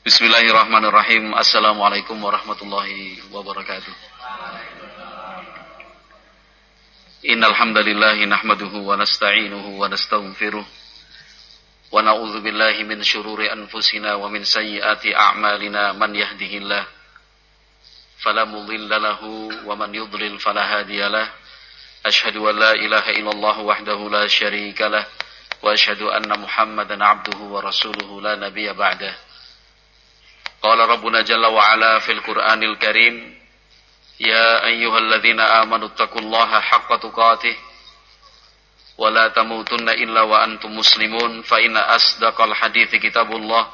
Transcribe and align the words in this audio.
Bismillahirrahmanirrahim. 0.00 1.36
Assalamualaikum 1.36 2.16
warahmatullahi 2.16 3.20
wabarakatuh. 3.28 3.92
Innal 7.28 7.52
hamdalillah 7.52 8.16
nahmaduhu 8.24 8.80
wa 8.80 8.96
nasta'inuhu 8.96 9.76
wa 9.76 9.92
nastaghfiruh 9.92 10.64
wa 10.64 12.00
na'udzu 12.00 12.40
billahi 12.40 12.88
min 12.88 13.04
shururi 13.04 13.52
anfusina 13.52 14.16
wa 14.16 14.32
min 14.32 14.40
sayyiati 14.40 15.12
a'malina 15.12 15.92
man 15.92 16.16
yahdihillah 16.16 16.88
fala 18.24 18.48
mudilla 18.48 18.96
lahu 18.96 19.52
wa 19.68 19.76
man 19.76 19.92
yudlil 19.92 20.40
fala 20.40 20.64
hadiyalah. 20.80 21.28
Ashhadu 22.08 22.48
an 22.48 22.56
la 22.56 22.72
ilaha 22.72 23.12
illallah 23.12 23.56
wahdahu 23.68 24.08
la 24.08 24.24
syarika 24.24 24.88
lah 24.88 25.04
wa 25.60 25.76
ashhadu 25.76 26.08
anna 26.08 26.40
Muhammadan 26.40 27.04
'abduhu 27.04 27.52
wa 27.52 27.60
rasuluhu 27.60 28.24
la 28.24 28.40
nabiyya 28.40 28.72
ba'dahu. 28.72 29.28
قال 30.62 30.78
ربنا 30.78 31.20
جل 31.22 31.46
وعلا 31.46 31.98
في 31.98 32.12
القرآن 32.12 32.62
الكريم 32.62 33.40
يا 34.20 34.64
أيها 34.66 34.98
الذين 34.98 35.40
آمنوا 35.40 35.88
اتقوا 35.88 36.20
الله 36.20 36.60
حق 36.60 36.96
تقاته 36.96 37.56
ولا 38.98 39.28
تموتن 39.28 39.88
إلا 39.88 40.20
وأنتم 40.22 40.76
مسلمون 40.76 41.42
فإن 41.42 41.76
أصدق 41.76 42.40
الحديث 42.40 42.94
كتاب 42.94 43.32
الله 43.36 43.72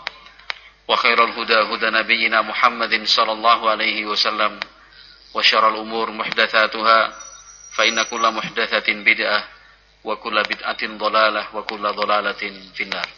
وخير 0.88 1.24
الهدى 1.24 1.54
هدى 1.74 1.90
نبينا 1.90 2.42
محمد 2.42 3.04
صلى 3.04 3.32
الله 3.32 3.70
عليه 3.70 4.06
وسلم 4.06 4.60
وشر 5.34 5.68
الأمور 5.68 6.10
محدثاتها 6.10 6.98
فإن 7.74 8.02
كل 8.02 8.24
محدثة 8.30 8.88
بدعة 8.92 9.44
وكل 10.04 10.42
بدعة 10.42 10.82
ضلالة 10.86 11.56
وكل 11.56 11.82
ضلالة 11.92 12.42
في 12.74 12.82
النار. 12.82 13.08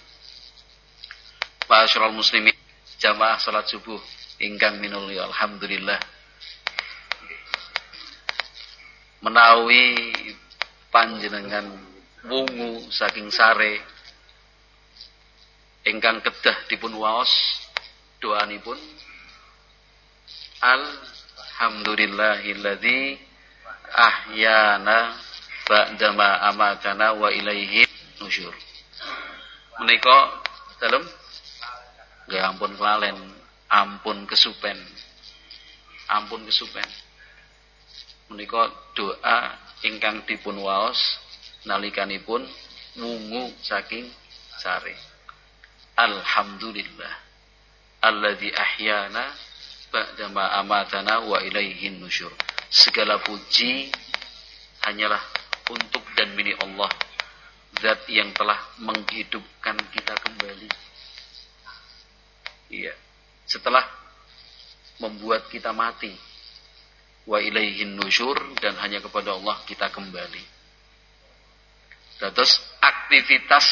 معاشر 1.71 2.07
المسلمين. 2.07 2.58
Jamaah 2.98 3.38
salat 3.38 3.70
subuh. 3.70 4.02
Ingkang 4.38 4.79
minulya 4.79 5.27
alhamdulillah. 5.27 5.98
Menawi 9.19 10.14
panjenengan 10.95 11.75
wungu 12.23 12.86
saking 12.95 13.34
sare 13.34 13.83
ingkang 15.83 16.23
kedah 16.23 16.55
dipun 16.70 16.95
waos 16.95 17.34
doanipun. 18.23 18.78
Alhamdulillahilladzi 20.62 23.19
ahyana 23.91 25.19
ba'dama 25.67 26.47
amatana 26.55 27.19
wa 27.19 27.34
ilaihi 27.34 27.91
nusyur. 28.23 28.55
Menika 29.83 30.47
dalam 30.78 31.03
Gak 32.29 32.45
ampun 32.45 32.77
kelalen, 32.77 33.17
ampun 33.73 34.29
kesupen. 34.29 34.77
Ampun 36.12 36.45
kesupen. 36.45 36.85
Menika 38.29 38.69
doa 38.93 39.57
ingkang 39.81 40.29
dipun 40.29 40.61
waos 40.61 41.01
nalikanipun 41.65 42.45
wungu 43.01 43.48
saking 43.65 44.05
sare. 44.61 44.93
Alhamdulillah 45.97 47.15
alladzi 48.05 48.53
ahyana 48.53 49.33
ba'dama 49.89 50.53
amatana 50.61 51.25
wa 51.25 51.41
ilaihin 51.41 51.97
nusyur. 51.97 52.31
Segala 52.69 53.25
puji 53.25 53.89
hanyalah 54.85 55.25
untuk 55.73 56.05
dan 56.13 56.37
milik 56.37 56.61
Allah 56.61 56.92
zat 57.81 58.05
yang 58.13 58.29
telah 58.37 58.61
menghidupkan 58.85 59.81
kita 59.97 60.13
kembali 60.20 60.88
Iya. 62.69 62.94
Setelah 63.48 63.84
membuat 65.00 65.48
kita 65.48 65.72
mati. 65.72 66.12
Wa 67.28 67.44
ilaihin 67.44 67.97
nusyur 67.97 68.36
dan 68.61 68.77
hanya 68.80 69.05
kepada 69.05 69.36
Allah 69.36 69.61
kita 69.68 69.92
kembali. 69.92 70.45
Terus 72.18 72.52
aktivitas 72.80 73.67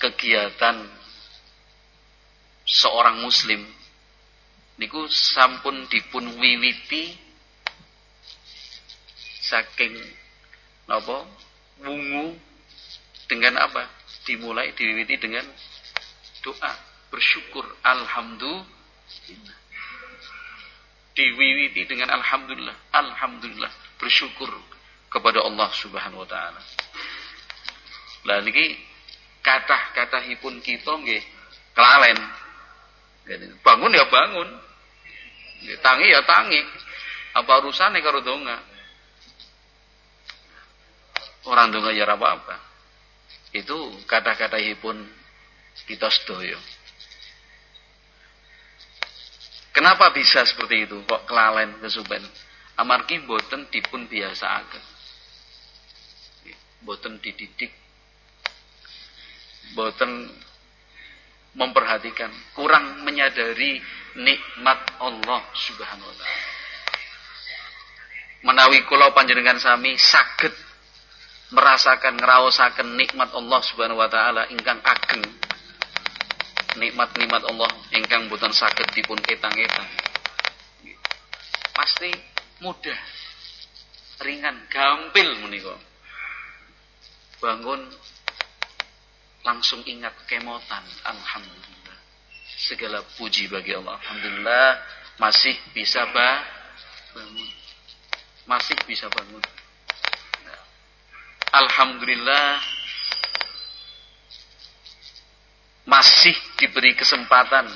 kegiatan 0.00 0.86
seorang 2.64 3.20
muslim 3.20 3.64
niku 4.78 5.04
sampun 5.10 5.84
dipun 5.90 6.40
wiwiti 6.40 7.12
saking 9.44 9.92
napa 10.88 11.26
wungu 11.84 12.38
dengan 13.26 13.60
apa 13.60 13.84
dimulai 14.24 14.72
diwiwiti 14.72 15.20
dengan 15.20 15.44
doa 16.40 16.72
bersyukur 17.10 17.66
alhamdulillah. 17.82 19.58
Diwiwiti 21.10 21.84
dengan 21.90 22.14
alhamdulillah 22.16 22.76
alhamdulillah 22.94 23.68
bersyukur 23.98 24.48
kepada 25.10 25.42
Allah 25.42 25.68
Subhanahu 25.74 26.22
wa 26.22 26.28
taala. 26.30 26.62
Lah 28.24 28.40
niki 28.46 28.78
kathah-kathahipun 29.42 30.62
kita 30.62 30.92
nggih 31.02 31.22
kelalen. 31.74 32.18
Bangun 33.60 33.92
ya 33.92 34.06
bangun. 34.06 34.48
Tangi 35.82 36.06
ya 36.08 36.22
tangi. 36.24 36.62
Apa 37.36 37.62
urusannya 37.62 38.00
karo 38.00 38.22
donga? 38.22 38.58
Orang 41.46 41.74
donga 41.74 41.90
ya 41.90 42.06
apa-apa. 42.06 42.58
Itu 43.50 43.98
kata-katahipun 44.06 44.96
kita 45.86 46.06
sedoyo 46.10 46.58
Kenapa 49.70 50.10
bisa 50.10 50.42
seperti 50.42 50.90
itu? 50.90 50.98
Kok 51.06 51.26
kelalen 51.26 51.78
kesupen? 51.78 52.22
Amargi 52.78 53.22
boten 53.22 53.70
dipun 53.70 54.10
biasa 54.10 54.46
agak. 54.46 54.84
Boten 56.82 57.20
dididik. 57.22 57.70
Boten 59.76 60.26
memperhatikan. 61.54 62.32
Kurang 62.56 63.04
menyadari 63.06 63.78
nikmat 64.18 64.80
Allah 64.98 65.42
subhanahu 65.54 66.08
wa 66.08 66.16
ta'ala. 66.18 66.48
Menawi 68.40 68.88
kula 68.88 69.12
panjenengan 69.12 69.60
sami 69.60 70.00
saged 70.00 70.70
merasakan 71.50 72.14
ngraosaken 72.16 72.94
nikmat 72.94 73.30
Allah 73.34 73.60
Subhanahu 73.66 73.98
wa 73.98 74.08
taala 74.08 74.46
ingkang 74.54 74.78
ageng 74.80 75.22
nikmat-nikmat 76.78 77.42
Allah 77.48 77.70
ingkang 77.90 78.30
boten 78.30 78.52
saged 78.54 78.86
dipun 78.94 79.18
ketang-ketang. 79.24 79.88
Pasti 81.74 82.12
mudah, 82.60 83.00
ringan, 84.22 84.68
gampil 84.68 85.28
menika. 85.42 85.74
Bangun 87.40 87.80
langsung 89.40 89.80
ingat 89.88 90.12
kemotan. 90.28 90.84
Alhamdulillah. 91.08 91.98
Segala 92.60 93.00
puji 93.16 93.48
bagi 93.48 93.72
Allah. 93.72 93.96
Alhamdulillah 93.96 94.68
masih 95.16 95.56
bisa 95.72 96.04
bangun. 96.12 97.48
Masih 98.44 98.76
bisa 98.84 99.08
bangun. 99.08 99.40
Alhamdulillah 101.50 102.62
masih 105.90 106.32
diberi 106.54 106.94
kesempatan 106.94 107.66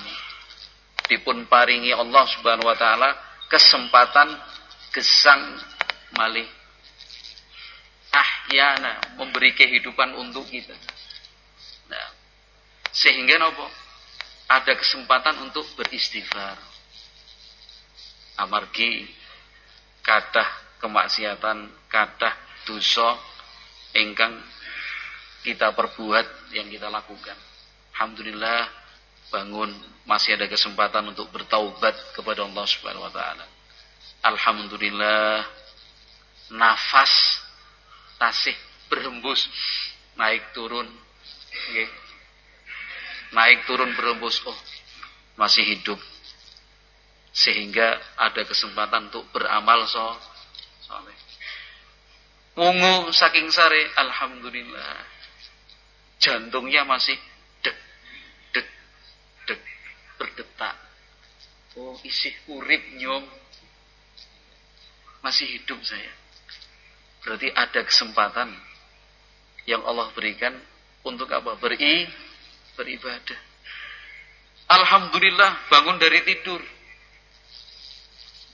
dipun 1.10 1.50
paringi 1.50 1.90
Allah 1.90 2.22
Subhanahu 2.30 2.70
wa 2.70 2.78
taala 2.78 3.10
kesempatan 3.50 4.30
gesang 4.94 5.42
malih 6.14 6.46
ahyana 8.14 9.18
memberi 9.18 9.50
kehidupan 9.58 10.14
untuk 10.14 10.46
kita. 10.46 10.78
Nah, 11.90 12.08
sehingga 12.94 13.42
nopo 13.42 13.66
ada 14.46 14.72
kesempatan 14.78 15.42
untuk 15.42 15.66
beristighfar. 15.74 16.54
Amargi 18.38 19.10
kadah 20.02 20.78
kemaksiatan, 20.78 21.70
kadah 21.90 22.34
dosa 22.66 23.18
ingkang 23.94 24.38
kita 25.46 25.70
perbuat 25.74 26.54
yang 26.54 26.66
kita 26.70 26.90
lakukan. 26.90 27.53
Alhamdulillah 27.94 28.66
bangun 29.30 29.70
masih 30.04 30.34
ada 30.34 30.50
kesempatan 30.50 31.14
untuk 31.14 31.30
bertaubat 31.30 31.94
kepada 32.12 32.42
Allah 32.42 32.66
Subhanahu 32.66 33.06
wa 33.06 33.12
taala. 33.14 33.46
Alhamdulillah 34.26 35.46
nafas 36.52 37.40
tasih 38.18 38.56
berhembus 38.90 39.48
naik 40.14 40.54
turun 40.54 40.86
okay. 41.50 41.88
naik 43.34 43.66
turun 43.66 43.90
berhembus 43.96 44.38
oh 44.46 44.58
masih 45.34 45.64
hidup 45.66 45.98
sehingga 47.34 47.98
ada 48.14 48.46
kesempatan 48.46 49.10
untuk 49.10 49.26
beramal 49.34 49.82
so 49.90 50.14
soleh 50.86 51.16
wungu 52.54 53.10
saking 53.10 53.50
sare 53.50 53.90
alhamdulillah 53.98 55.02
jantungnya 56.22 56.86
masih 56.86 57.18
Oh, 61.74 61.98
isi 62.06 62.30
urip 62.48 62.82
nyom. 63.02 63.24
Masih 65.24 65.48
hidup 65.58 65.80
saya. 65.82 66.12
Berarti 67.24 67.48
ada 67.50 67.80
kesempatan 67.82 68.52
yang 69.64 69.80
Allah 69.88 70.12
berikan 70.12 70.52
untuk 71.02 71.26
apa? 71.32 71.56
Beri 71.56 72.04
beribadah. 72.76 73.40
Alhamdulillah 74.68 75.72
bangun 75.72 75.96
dari 75.96 76.20
tidur. 76.24 76.60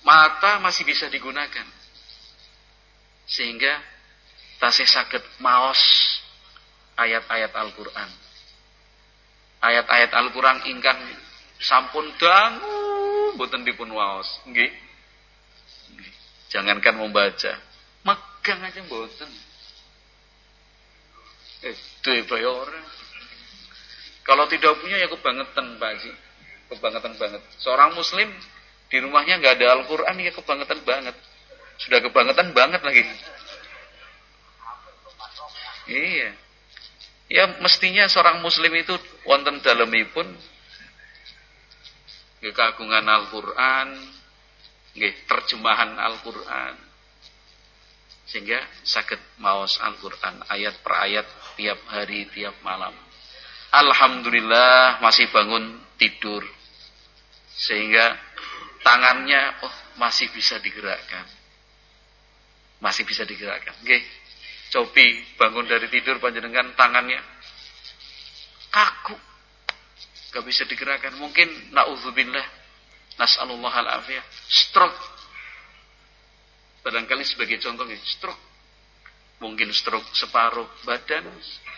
Mata 0.06 0.62
masih 0.64 0.86
bisa 0.86 1.10
digunakan. 1.12 1.66
Sehingga 3.26 3.78
tasih 4.58 4.86
sakit 4.86 5.42
maos 5.44 5.82
ayat-ayat 6.98 7.52
Al-Quran. 7.52 8.10
Ayat-ayat 9.60 10.10
Al-Quran 10.14 10.58
ingkang 10.72 10.98
sampun 11.60 12.08
dangu 12.16 13.36
boten 13.36 13.62
dipun 13.62 13.92
waos. 13.92 14.28
Nggih. 14.48 14.72
Jangankan 16.50 16.98
membaca, 16.98 17.52
megang 18.02 18.60
aja 18.64 18.80
boten. 18.90 19.30
Eh, 21.60 21.76
duwe 22.02 22.40
orang. 22.42 22.86
Kalau 24.24 24.48
tidak 24.48 24.80
punya 24.80 24.96
ya 24.98 25.08
kebangetan 25.12 25.76
Pak 25.76 25.88
Haji. 25.94 26.12
Kebangetan 26.70 27.12
banget. 27.18 27.42
Seorang 27.60 27.94
muslim 27.94 28.28
di 28.90 28.96
rumahnya 28.98 29.38
nggak 29.38 29.54
ada 29.60 29.66
Al-Quran 29.78 30.16
ya 30.22 30.32
kebangetan 30.34 30.80
banget. 30.82 31.16
Sudah 31.78 31.98
kebangetan 32.02 32.50
banget 32.56 32.80
lagi. 32.82 33.02
Iya. 35.90 36.30
Ya 37.30 37.44
mestinya 37.62 38.10
seorang 38.10 38.42
muslim 38.42 38.74
itu 38.74 38.98
wonten 39.22 39.62
dalemipun 39.62 40.26
nggih 42.40 42.54
kagungan 42.56 43.04
Al-Qur'an, 43.04 43.88
terjemahan 45.28 45.96
Al-Qur'an. 46.00 46.76
Sehingga 48.24 48.62
sakit 48.86 49.42
maos 49.42 49.76
Al-Qur'an 49.82 50.40
ayat 50.48 50.80
per 50.80 50.94
ayat 51.04 51.26
tiap 51.58 51.80
hari, 51.92 52.24
tiap 52.32 52.56
malam. 52.64 52.94
Alhamdulillah 53.70 54.98
masih 55.04 55.30
bangun 55.30 55.78
tidur. 56.00 56.42
Sehingga 57.54 58.16
tangannya 58.80 59.60
oh 59.62 59.74
masih 60.00 60.32
bisa 60.32 60.56
digerakkan. 60.58 61.26
Masih 62.80 63.04
bisa 63.04 63.28
digerakkan. 63.28 63.76
Nggih. 63.84 64.02
Cobi 64.70 65.26
bangun 65.34 65.66
dari 65.66 65.90
tidur 65.90 66.22
panjenengan 66.22 66.70
tangannya 66.78 67.18
kaku. 68.70 69.18
Gak 70.30 70.44
bisa 70.46 70.62
digerakkan. 70.66 71.14
Mungkin 71.18 71.74
na'udzubillah. 71.74 72.46
Nas'alullah 73.18 73.74
al-afiyah. 73.74 74.24
Stroke. 74.46 75.02
Barangkali 76.86 77.26
sebagai 77.26 77.58
contohnya. 77.58 77.98
Stroke. 78.02 78.42
Mungkin 79.40 79.72
stroke 79.74 80.06
separuh 80.14 80.66
badan. 80.86 81.26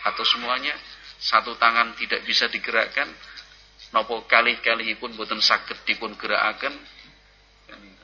Atau 0.05 0.23
semuanya. 0.23 0.73
Satu 1.17 1.55
tangan 1.57 1.97
tidak 1.97 2.21
bisa 2.27 2.45
digerakkan. 2.51 3.07
Nopo 3.93 4.25
kali-kali 4.25 4.97
pun 4.97 5.13
buatan 5.13 5.37
sakit 5.37 5.85
dipun 5.85 6.17
gerakan. 6.17 6.73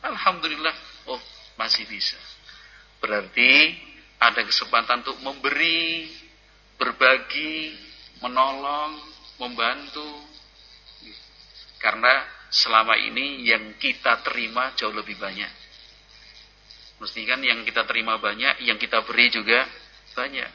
Alhamdulillah. 0.05 0.75
Oh 1.09 1.19
masih 1.57 1.83
bisa. 1.89 2.15
Berarti 3.03 3.75
ada 4.19 4.43
kesempatan 4.43 5.03
untuk 5.03 5.19
memberi, 5.23 6.07
berbagi, 6.79 7.75
menolong, 8.23 8.95
membantu. 9.39 10.07
Karena 11.79 12.27
selama 12.51 12.99
ini 12.99 13.47
yang 13.47 13.79
kita 13.79 14.19
terima 14.21 14.75
jauh 14.75 14.91
lebih 14.91 15.15
banyak. 15.15 15.47
Mesti 16.99 17.23
kan 17.23 17.39
yang 17.39 17.63
kita 17.63 17.87
terima 17.87 18.19
banyak, 18.19 18.67
yang 18.67 18.75
kita 18.75 18.99
beri 19.07 19.31
juga 19.31 19.63
banyak. 20.11 20.51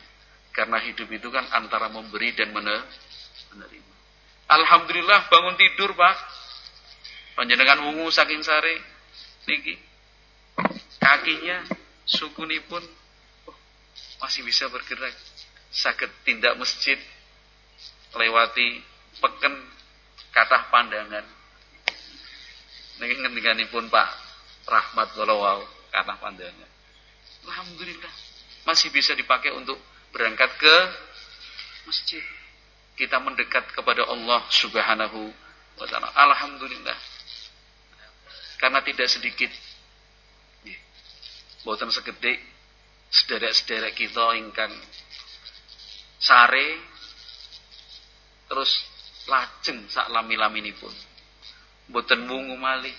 Karena 0.53 0.79
hidup 0.85 1.09
itu 1.09 1.29
kan 1.33 1.49
antara 1.57 1.89
memberi 1.89 2.37
dan 2.37 2.53
menerima. 2.53 3.93
Alhamdulillah 4.45 5.33
bangun 5.33 5.57
tidur 5.57 5.97
pak. 5.97 6.17
Panjenengan 7.35 7.81
wungu 7.89 8.13
saking 8.13 8.45
sare. 8.45 8.77
Niki. 9.49 9.75
Kakinya, 11.01 11.65
sukunipun 12.07 12.85
masih 14.21 14.45
bisa 14.45 14.69
bergerak. 14.69 15.17
Sakit 15.75 16.23
tindak 16.23 16.55
masjid 16.55 17.01
lewati 18.15 18.79
peken 19.19 19.74
kata 20.35 20.69
pandangan. 20.69 21.25
Niki 22.99 23.67
pun 23.71 23.87
Pak 23.87 24.09
Rahmat 24.67 25.09
Golowau 25.15 25.63
kata 25.95 26.15
pandangan. 26.19 26.71
Alhamdulillah 27.47 28.13
masih 28.67 28.91
bisa 28.91 29.15
dipakai 29.15 29.55
untuk 29.55 29.79
berangkat 30.11 30.51
ke 30.59 30.77
masjid. 31.87 32.25
Kita 32.95 33.19
mendekat 33.19 33.75
kepada 33.75 34.07
Allah 34.07 34.43
Subhanahu 34.51 35.31
wa 35.79 35.87
taala. 35.87 36.11
Alhamdulillah. 36.15 36.99
Karena 38.59 38.81
tidak 38.83 39.11
sedikit 39.11 39.51
boten 41.65 41.89
segede 41.89 42.39
sederek-sederek 43.09 43.97
kita 43.97 44.37
ingkang 44.37 44.71
sare 46.21 46.77
terus 48.49 48.71
lajeng 49.29 49.87
sak 49.89 50.11
lami-laminipun. 50.13 50.93
Boten 51.91 52.25
wungu 52.29 52.57
malih. 52.57 52.95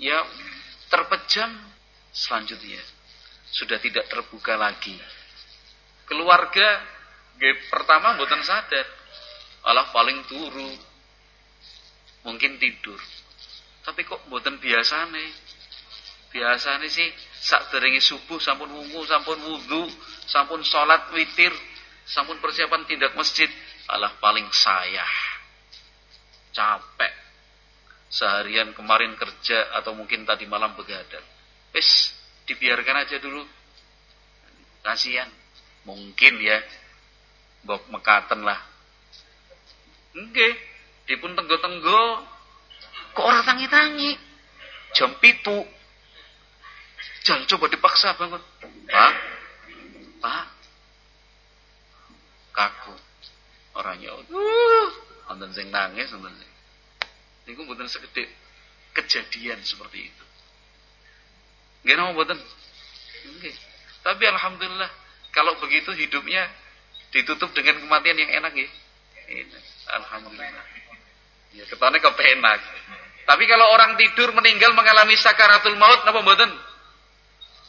Ya 0.00 0.22
terpejam. 0.90 1.52
Selanjutnya 2.16 2.80
sudah 3.52 3.76
tidak 3.76 4.08
terbuka 4.08 4.56
lagi. 4.56 4.96
Keluarga 6.08 6.80
pertama 7.68 8.16
boten 8.16 8.40
sadar. 8.40 8.86
Allah 9.66 9.92
paling 9.92 10.24
turu. 10.24 10.70
Mungkin 12.24 12.56
tidur. 12.56 12.98
Tapi 13.84 14.02
kok 14.02 14.24
boten 14.32 14.56
biasa 14.58 15.12
nih 15.12 15.30
biasa 16.36 16.76
nih 16.84 16.90
sih 16.92 17.08
sak 17.40 17.72
derengi 17.72 18.02
subuh 18.02 18.36
sampun 18.36 18.68
wungu, 18.68 19.08
sampun 19.08 19.40
wudhu, 19.40 19.88
sampun 20.28 20.60
sholat 20.60 21.08
witir, 21.16 21.54
sampun 22.04 22.36
persiapan 22.44 22.84
tindak 22.84 23.16
masjid, 23.16 23.48
alah 23.90 24.12
paling 24.18 24.46
sayah. 24.50 25.12
Capek. 26.54 27.14
Seharian 28.06 28.72
kemarin 28.72 29.18
kerja 29.18 29.76
atau 29.76 29.92
mungkin 29.92 30.24
tadi 30.24 30.46
malam 30.46 30.72
begadang. 30.78 31.24
Wis, 31.74 32.14
dibiarkan 32.46 33.02
aja 33.02 33.18
dulu. 33.18 33.42
Kasihan. 34.86 35.28
Mungkin 35.84 36.38
ya. 36.40 36.58
Bok 37.66 37.90
mekaten 37.90 38.46
lah. 38.46 38.62
Oke, 40.16 40.48
dipun 41.10 41.34
tenggo-tenggo. 41.34 42.24
Kok 43.12 43.26
orang 43.26 43.44
tangi-tangi? 43.44 44.16
Jam 44.96 45.12
pitu 45.20 45.76
Jangan 47.26 47.42
coba 47.50 47.66
dipaksa 47.66 48.14
bangun. 48.14 48.38
Pak, 48.86 49.14
Pak, 50.22 50.46
kaku. 52.54 52.94
Orangnya, 53.76 54.16
uh, 54.16 54.88
nonton 55.28 55.52
sing 55.52 55.68
nangis, 55.68 56.08
nonton 56.16 56.32
sing. 56.32 56.52
Niku 57.46 57.68
mboten 57.68 57.86
segede 57.86 58.24
kejadian 58.96 59.60
seperti 59.60 60.08
itu. 60.08 60.24
Nggih 61.84 61.94
napa 61.94 62.10
mboten? 62.16 62.38
Nggih. 63.36 63.54
Tapi 64.00 64.22
alhamdulillah 64.26 64.90
kalau 65.30 65.60
begitu 65.60 65.92
hidupnya 65.92 66.48
ditutup 67.12 67.52
dengan 67.52 67.78
kematian 67.84 68.16
yang 68.16 68.32
enak 68.42 68.52
ya. 68.56 68.68
Enak. 69.44 69.62
Alhamdulillah. 70.02 70.66
Ya 71.54 71.64
ketane 71.68 71.98
kepenak. 72.00 72.60
Tapi 73.26 73.44
kalau 73.50 73.66
orang 73.74 73.98
tidur 73.98 74.30
meninggal 74.32 74.72
mengalami 74.72 75.18
sakaratul 75.20 75.76
maut 75.76 76.00
napa 76.06 76.22
mboten? 76.22 76.50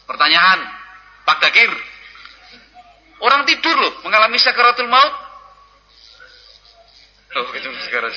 Pertanyaan, 0.08 0.60
Pak 1.28 1.38
Dakir. 1.44 1.72
Orang 3.18 3.50
tidur 3.50 3.76
loh, 3.76 3.94
mengalami 4.06 4.38
sakaratul 4.40 4.88
maut. 4.88 5.27
Oh, 7.38 7.54
itu 7.54 7.70
juga 7.70 8.10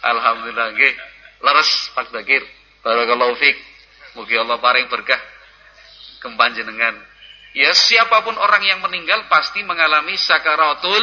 Alhamdulillah, 0.00 0.68
nggih. 0.78 0.94
Laras 1.42 1.90
Pak 1.92 2.14
Dakir. 2.14 2.44
Barakallahu 2.80 3.36
fiik. 3.36 3.58
Mugi 4.16 4.34
Allah 4.38 4.58
paring 4.58 4.88
berkah 4.88 5.20
kempanjenengan. 6.24 6.96
Ya 7.50 7.74
siapa 7.74 8.22
pun 8.22 8.38
orang 8.38 8.62
yang 8.62 8.78
meninggal 8.78 9.26
pasti 9.26 9.62
mengalami 9.66 10.14
sakaratul 10.14 11.02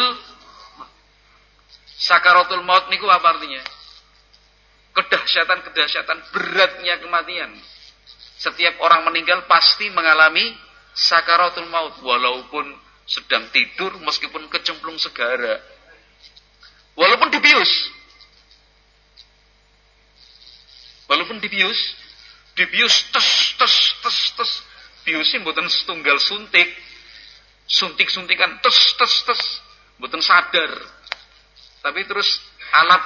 sakaratul 1.97 2.63
maut 2.63 2.87
niku 2.87 3.09
apa 3.11 3.35
artinya? 3.35 3.61
Kedahsyatan-kedahsyatan 4.95 6.17
beratnya 6.33 6.95
kematian. 7.03 7.51
Setiap 8.37 8.79
orang 8.81 9.05
meninggal 9.09 9.45
pasti 9.49 9.89
mengalami 9.91 10.55
sakaratul 10.95 11.67
maut 11.69 11.99
walaupun 12.01 12.65
sedang 13.07 13.49
tidur 13.51 13.93
meskipun 14.03 14.47
kecemplung 14.49 14.97
segara. 14.99 15.76
Walaupun 16.97 17.29
dibius. 17.29 17.71
Walaupun 21.07 21.37
dibius, 21.39 21.77
dibius 22.57 23.13
tes 23.13 23.29
tes 23.55 23.75
tes 24.01 24.17
tes. 24.33 24.51
Biusnya 25.05 25.45
bukan 25.45 25.69
setunggal 25.69 26.17
suntik. 26.17 26.67
Suntik-suntikan 27.69 28.59
tes 28.65 28.97
tes 28.97 29.13
tes. 29.23 29.41
Bukan 30.01 30.19
sadar. 30.25 30.73
Tapi 31.85 32.01
terus 32.09 32.41
alat 32.73 32.99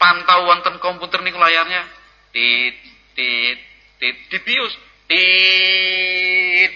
pantau 0.00 0.48
wonten 0.48 0.80
komputer 0.80 1.22
niku 1.22 1.38
layarnya 1.38 1.86
tit 2.34 2.74
tit 3.14 3.58
tit 4.00 4.16
dibius 4.32 4.72
tit 5.06 6.72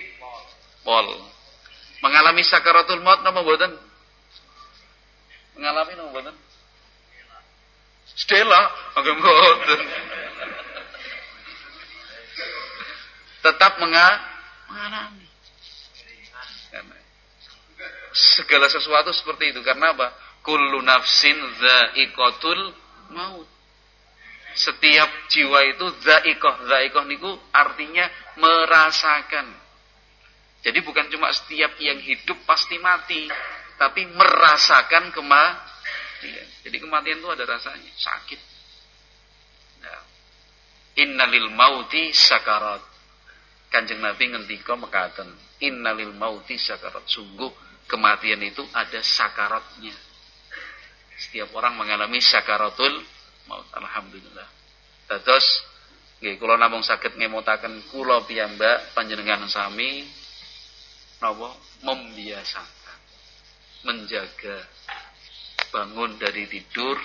pol. 0.84 1.08
Mengalami 2.04 2.44
sakaratul 2.46 3.02
maut 3.02 3.24
napa 3.26 3.42
mboten? 3.42 3.72
Mengalami 5.58 5.92
napa 5.98 6.10
mboten? 6.14 6.47
Stella, 8.18 8.62
agak 8.98 9.14
mboten. 9.14 9.80
Tetap 13.46 13.78
mengalami. 13.78 15.28
Segala 18.10 18.66
sesuatu 18.66 19.14
seperti 19.14 19.54
itu 19.54 19.62
karena 19.62 19.94
apa? 19.94 20.10
Kullu 20.42 20.82
nafsin 20.82 21.38
dha'iqatul 21.38 22.74
maut. 23.14 23.46
Setiap 24.58 25.30
jiwa 25.30 25.62
itu 25.70 25.86
dha'iqah. 26.02 26.66
Dha'iqah 26.66 27.04
niku 27.06 27.30
artinya 27.54 28.10
merasakan. 28.34 29.46
Jadi 30.66 30.78
bukan 30.82 31.06
cuma 31.14 31.30
setiap 31.30 31.78
yang 31.78 32.02
hidup 32.02 32.42
pasti 32.42 32.82
mati, 32.82 33.30
tapi 33.78 34.10
merasakan 34.10 35.14
kematian 35.14 35.77
Iya. 36.18 36.44
Jadi 36.66 36.76
kematian 36.82 37.22
itu 37.22 37.28
ada 37.30 37.44
rasanya, 37.46 37.92
sakit. 37.94 38.40
Nah. 39.84 40.02
Innalil 40.98 41.50
mauti 41.54 42.10
sakarat. 42.10 42.82
Kanjeng 43.68 44.00
Nabi 44.00 44.32
ngendika 44.32 44.74
mekaten, 44.74 45.28
innalil 45.60 46.16
mauti 46.16 46.56
sakarat. 46.56 47.04
Sungguh 47.06 47.52
kematian 47.86 48.42
itu 48.42 48.64
ada 48.74 48.98
sakaratnya. 49.04 49.94
Setiap 51.18 51.50
orang 51.58 51.74
mengalami 51.74 52.22
sakaratul 52.22 53.02
maut. 53.50 53.66
Alhamdulillah. 53.74 54.46
Terus 55.08 55.46
nggih 56.18 56.34
kula 56.38 56.58
namung 56.58 56.82
saged 56.82 57.14
ngemotaken 57.14 57.90
kula 57.94 58.26
piyambak 58.26 58.90
panjenengan 58.94 59.46
sami 59.46 60.02
napa 61.22 61.54
membiasakan 61.86 62.98
menjaga 63.86 64.66
bangun 65.72 66.18
dari 66.18 66.46
tidur 66.48 66.98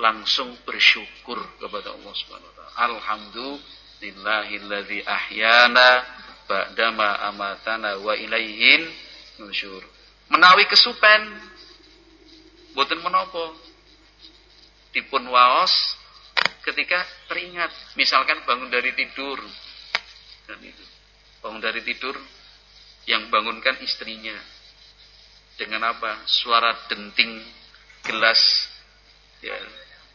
langsung 0.00 0.56
bersyukur 0.64 1.38
kepada 1.60 1.90
Allah 1.92 2.14
Subhanahu 2.16 2.48
wa 2.48 2.54
taala. 2.56 2.72
Alhamdulillahilladzi 2.90 5.04
ahyana 5.04 6.04
ba'dama 6.48 7.20
amatana 7.30 7.96
wa 8.00 8.16
ilaihin 8.16 8.88
nusyur. 9.42 9.84
Menawi 10.30 10.64
kesupen. 10.70 11.22
Boten 12.72 13.02
menapa. 13.02 13.50
Dipun 14.94 15.26
waos 15.30 15.96
ketika 16.62 17.02
teringat. 17.26 17.70
Misalkan 17.98 18.46
bangun 18.46 18.70
dari 18.70 18.94
tidur. 18.94 19.42
Dan 20.46 20.62
itu. 20.62 20.84
Bangun 21.42 21.62
dari 21.62 21.82
tidur 21.82 22.14
yang 23.10 23.26
bangunkan 23.28 23.82
istrinya. 23.82 24.38
Dengan 25.58 25.82
apa? 25.92 26.24
Suara 26.24 26.72
denting 26.88 27.59
gelas 28.04 28.40
ya, 29.44 29.56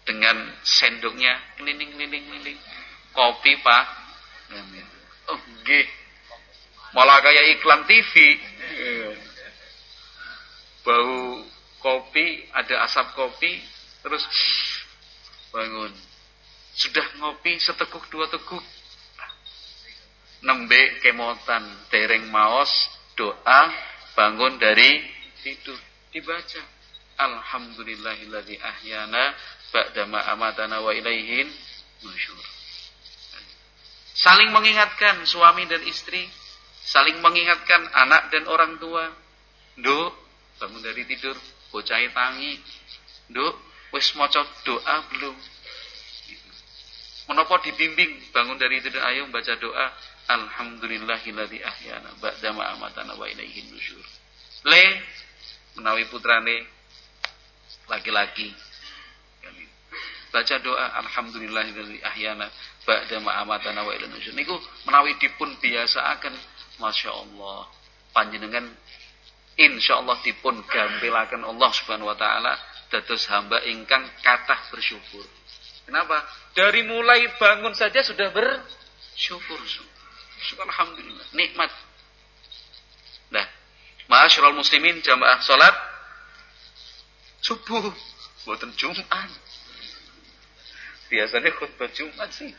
dengan 0.06 0.54
sendoknya 0.62 1.34
keliling 1.58 1.90
keliling 1.94 2.24
keliling 2.30 2.60
kopi 3.14 3.58
pak. 3.62 3.86
Oh 5.26 5.40
gih 5.66 5.88
malah 6.94 7.18
kayak 7.20 7.58
iklan 7.58 7.82
TV 7.90 8.38
bau 10.86 11.42
kopi 11.82 12.46
ada 12.54 12.86
asap 12.86 13.18
kopi 13.18 13.58
terus 14.06 14.22
bangun. 15.50 15.90
Sudah 16.76 17.08
ngopi 17.24 17.58
seteguk 17.58 18.06
dua 18.14 18.30
teguk. 18.30 18.62
Nembe 20.46 21.02
kemotan 21.02 21.66
dereng 21.90 22.30
maos 22.30 22.70
doa 23.18 23.74
bangun 24.14 24.62
dari 24.62 25.02
tidur. 25.42 25.80
Dibaca 26.14 26.75
Alhamdulillahilladzi 27.16 28.60
ahyana 28.60 29.32
ba'dama 29.72 30.20
amatana 30.36 30.84
wa 30.84 30.92
ilaihin 30.92 31.48
nusyur. 32.04 32.46
Saling 34.16 34.52
mengingatkan 34.52 35.24
suami 35.28 35.68
dan 35.68 35.84
istri, 35.88 36.28
saling 36.84 37.20
mengingatkan 37.20 37.88
anak 37.92 38.32
dan 38.32 38.48
orang 38.48 38.80
tua. 38.80 39.12
Nduk, 39.76 40.12
bangun 40.60 40.80
dari 40.80 41.04
tidur, 41.04 41.36
bocah 41.72 42.00
tangi. 42.16 42.56
Nduk, 43.32 43.56
wis 43.92 44.16
maca 44.16 44.44
doa 44.64 44.96
belum? 45.12 45.36
Menapa 47.26 47.60
dibimbing 47.64 48.32
bangun 48.32 48.56
dari 48.56 48.80
tidur 48.80 49.04
ayo 49.04 49.28
baca 49.34 49.56
doa 49.58 49.88
Alhamdulillahilladzi 50.26 51.62
ahyana 51.62 52.10
ba'dama 52.18 52.66
amatana 52.74 53.14
wa 53.14 53.30
ilaihin 53.30 53.70
nusyur. 53.70 54.02
Le 54.66 54.84
menawi 55.78 56.10
putrane 56.10 56.75
laki-laki. 57.90 58.54
Baca 60.34 60.56
doa 60.60 60.86
alhamdulillahilladzi 61.00 62.04
ahyana 62.04 62.52
ba'da 62.84 63.24
ma 63.24 63.40
amatana 63.40 63.88
wa 63.88 63.96
ila 63.96 64.06
nusyur. 64.12 64.36
Niku 64.36 64.56
menawi 64.84 65.16
dipun 65.16 65.56
biasaaken 65.64 66.36
masyaallah 66.84 67.72
panjenengan 68.12 68.68
insyaallah 69.56 70.20
dipun 70.28 70.60
gampilaken 70.68 71.40
Allah 71.48 71.70
Subhanahu 71.72 72.12
wa 72.12 72.18
taala 72.20 72.60
dados 72.92 73.24
hamba 73.32 73.64
ingkang 73.64 74.04
kathah 74.20 74.60
bersyukur. 74.76 75.24
Kenapa? 75.88 76.20
Dari 76.52 76.84
mulai 76.84 77.32
bangun 77.40 77.72
saja 77.72 78.04
sudah 78.04 78.28
bersyukur. 78.36 79.60
Syukur 80.36 80.68
alhamdulillah, 80.68 81.32
nikmat. 81.32 81.72
Nah, 83.32 83.48
Ma'asyiral 84.06 84.54
muslimin 84.54 85.02
jamaah 85.02 85.42
salat 85.42 85.74
subuh, 87.46 87.94
buatan 88.50 88.74
Jumat. 88.74 89.30
Biasanya 91.06 91.54
khutbah 91.54 91.90
Jumat 91.94 92.30
sih. 92.34 92.50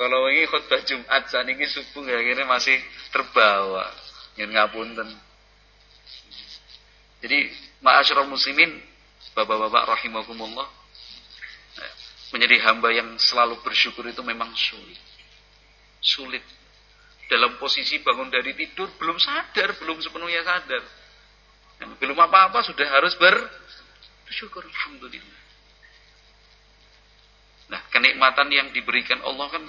Kalau 0.00 0.28
ini 0.32 0.48
khutbah 0.48 0.80
Jumat 0.88 1.28
saat 1.28 1.44
ini 1.44 1.68
subuh 1.68 2.08
akhirnya 2.08 2.48
masih 2.48 2.80
terbawa. 3.12 3.92
Yang 4.40 4.50
ngapunten. 4.56 5.08
Jadi 7.24 7.38
ma'asyiral 7.80 8.28
muslimin, 8.28 8.76
bapak-bapak 9.32 9.96
rahimakumullah, 9.96 10.68
menjadi 12.32 12.56
hamba 12.68 12.92
yang 12.92 13.16
selalu 13.16 13.60
bersyukur 13.64 14.04
itu 14.04 14.20
memang 14.20 14.52
sulit. 14.52 15.00
Sulit. 16.04 16.44
Dalam 17.26 17.58
posisi 17.58 17.98
bangun 18.04 18.30
dari 18.30 18.54
tidur 18.54 18.92
belum 19.00 19.16
sadar, 19.18 19.74
belum 19.80 19.98
sepenuhnya 19.98 20.44
sadar. 20.44 20.84
Belum 21.76 22.16
apa-apa 22.16 22.64
sudah 22.64 22.88
harus 22.88 23.12
ber 23.20 23.36
Bersyukur 24.26 24.66
Alhamdulillah. 24.66 25.40
Nah 27.70 27.80
kenikmatan 27.94 28.50
yang 28.50 28.68
diberikan 28.74 29.22
Allah 29.22 29.46
kan 29.54 29.62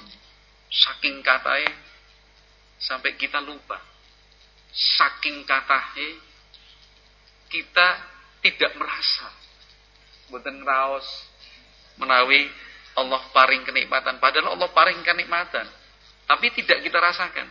saking 0.73 1.21
katanya 1.21 1.73
sampai 2.81 3.13
kita 3.21 3.37
lupa. 3.37 3.77
Saking 4.73 5.45
katanya 5.45 6.09
kita 7.53 7.87
tidak 8.41 8.71
merasa. 8.81 9.29
Bukan 10.33 10.65
raos 10.65 11.05
menawi 12.01 12.49
Allah 12.97 13.21
paring 13.29 13.61
kenikmatan. 13.61 14.17
Padahal 14.17 14.57
Allah 14.57 14.69
paring 14.73 15.05
kenikmatan. 15.05 15.69
Tapi 16.25 16.49
tidak 16.57 16.81
kita 16.81 16.97
rasakan. 16.97 17.47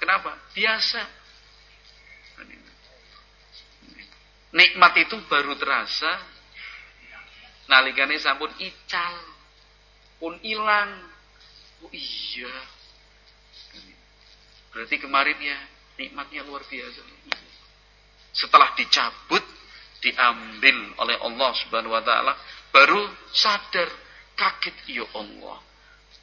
Kenapa? 0.00 0.40
Biasa. 0.56 1.19
Nikmat 4.50 4.92
itu 4.98 5.14
baru 5.30 5.54
terasa 5.54 6.10
nalikane 7.70 8.18
sampun 8.18 8.50
ical 8.58 9.14
pun 10.18 10.34
hilang. 10.42 10.90
Oh 11.86 11.92
iya. 11.94 12.50
Berarti 14.74 14.96
kemarin 14.98 15.38
ya 15.38 15.58
nikmatnya 15.98 16.42
luar 16.46 16.66
biasa. 16.66 17.02
Setelah 18.30 18.74
dicabut, 18.74 19.42
diambil 20.02 20.76
oleh 20.98 21.16
Allah 21.18 21.50
Subhanahu 21.62 21.94
wa 21.94 22.02
taala, 22.02 22.34
baru 22.70 23.06
sadar, 23.34 23.90
kaget 24.34 24.76
ya 24.90 25.06
Allah. 25.14 25.58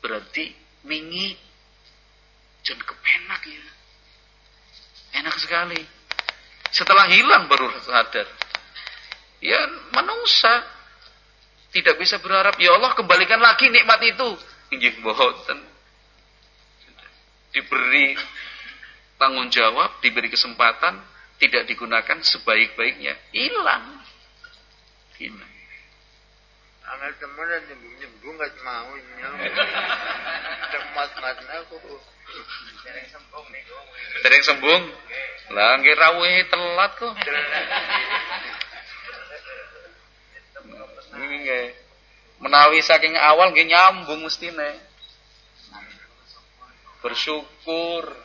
Berarti 0.04 0.52
mingi 0.88 1.36
jangan 2.64 2.84
kepenak 2.84 3.42
ya. 3.48 3.66
Enak 5.24 5.36
sekali. 5.40 5.97
Setelah 6.72 7.08
hilang 7.12 7.48
baru 7.48 7.72
sadar. 7.84 8.28
Ya 9.38 9.60
manusia 9.94 10.66
tidak 11.72 12.02
bisa 12.02 12.18
berharap 12.18 12.58
ya 12.58 12.74
Allah 12.74 12.96
kembalikan 12.98 13.38
lagi 13.38 13.70
nikmat 13.70 14.02
itu. 14.04 14.30
Inggih 14.74 15.00
boten. 15.00 15.60
Diberi 17.54 18.18
tanggung 19.18 19.50
jawab, 19.50 19.98
diberi 20.04 20.30
kesempatan, 20.30 21.02
tidak 21.42 21.66
digunakan 21.66 22.18
sebaik-baiknya, 22.22 23.18
hilang. 23.34 24.04
Hilang. 25.18 25.57
Anak 26.88 27.20
temen 27.20 27.68
nyembung-nyembung 27.68 28.36
gak 28.40 28.56
mau 28.64 28.92
nyembung. 28.96 29.44
Cemat-mat 30.72 31.38
aku. 31.60 31.76
Sering 34.24 34.44
sembung. 34.44 34.84
Lah 35.52 35.80
nggih 35.84 35.96
rawuhe 36.00 36.48
telat 36.48 36.92
kok. 36.96 37.12
Nggih. 41.18 41.74
Menawi 42.38 42.80
saking 42.86 43.18
awal 43.18 43.52
nggih 43.52 43.68
nyambung 43.68 44.22
mestine. 44.24 44.80
Bersyukur. 47.04 48.16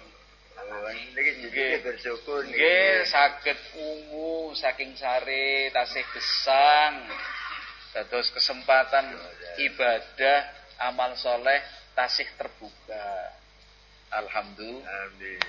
Nggih 1.18 1.82
bersyukur. 1.82 2.46
Nggih 2.46 3.08
saged 3.10 3.58
ungu 3.74 4.54
saking 4.54 4.94
sare 4.94 5.72
tasih 5.74 6.04
gesang. 6.12 7.10
Dados 7.92 8.32
kesempatan 8.32 9.12
ibadah 9.60 10.38
amal 10.88 11.12
soleh 11.20 11.60
tasih 11.92 12.24
terbuka. 12.40 13.36
Alhamdulillah. 14.12 14.84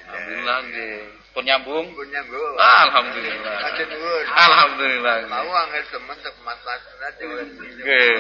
Alhamdulillah. 0.08 1.08
Pun 1.36 1.44
nyambung? 1.44 1.88
Pun 1.92 2.08
nyambung. 2.08 2.56
Ah, 2.56 2.88
alhamdulillah. 2.88 3.56
Aja 3.60 3.84
nuwun. 3.92 4.26
Alhamdulillah. 4.28 5.18
Mau 5.28 5.52
angel 5.52 5.84
temen 5.92 6.18
cemat-mat 6.24 6.80
aja. 6.80 7.28
Nggih. 7.28 8.20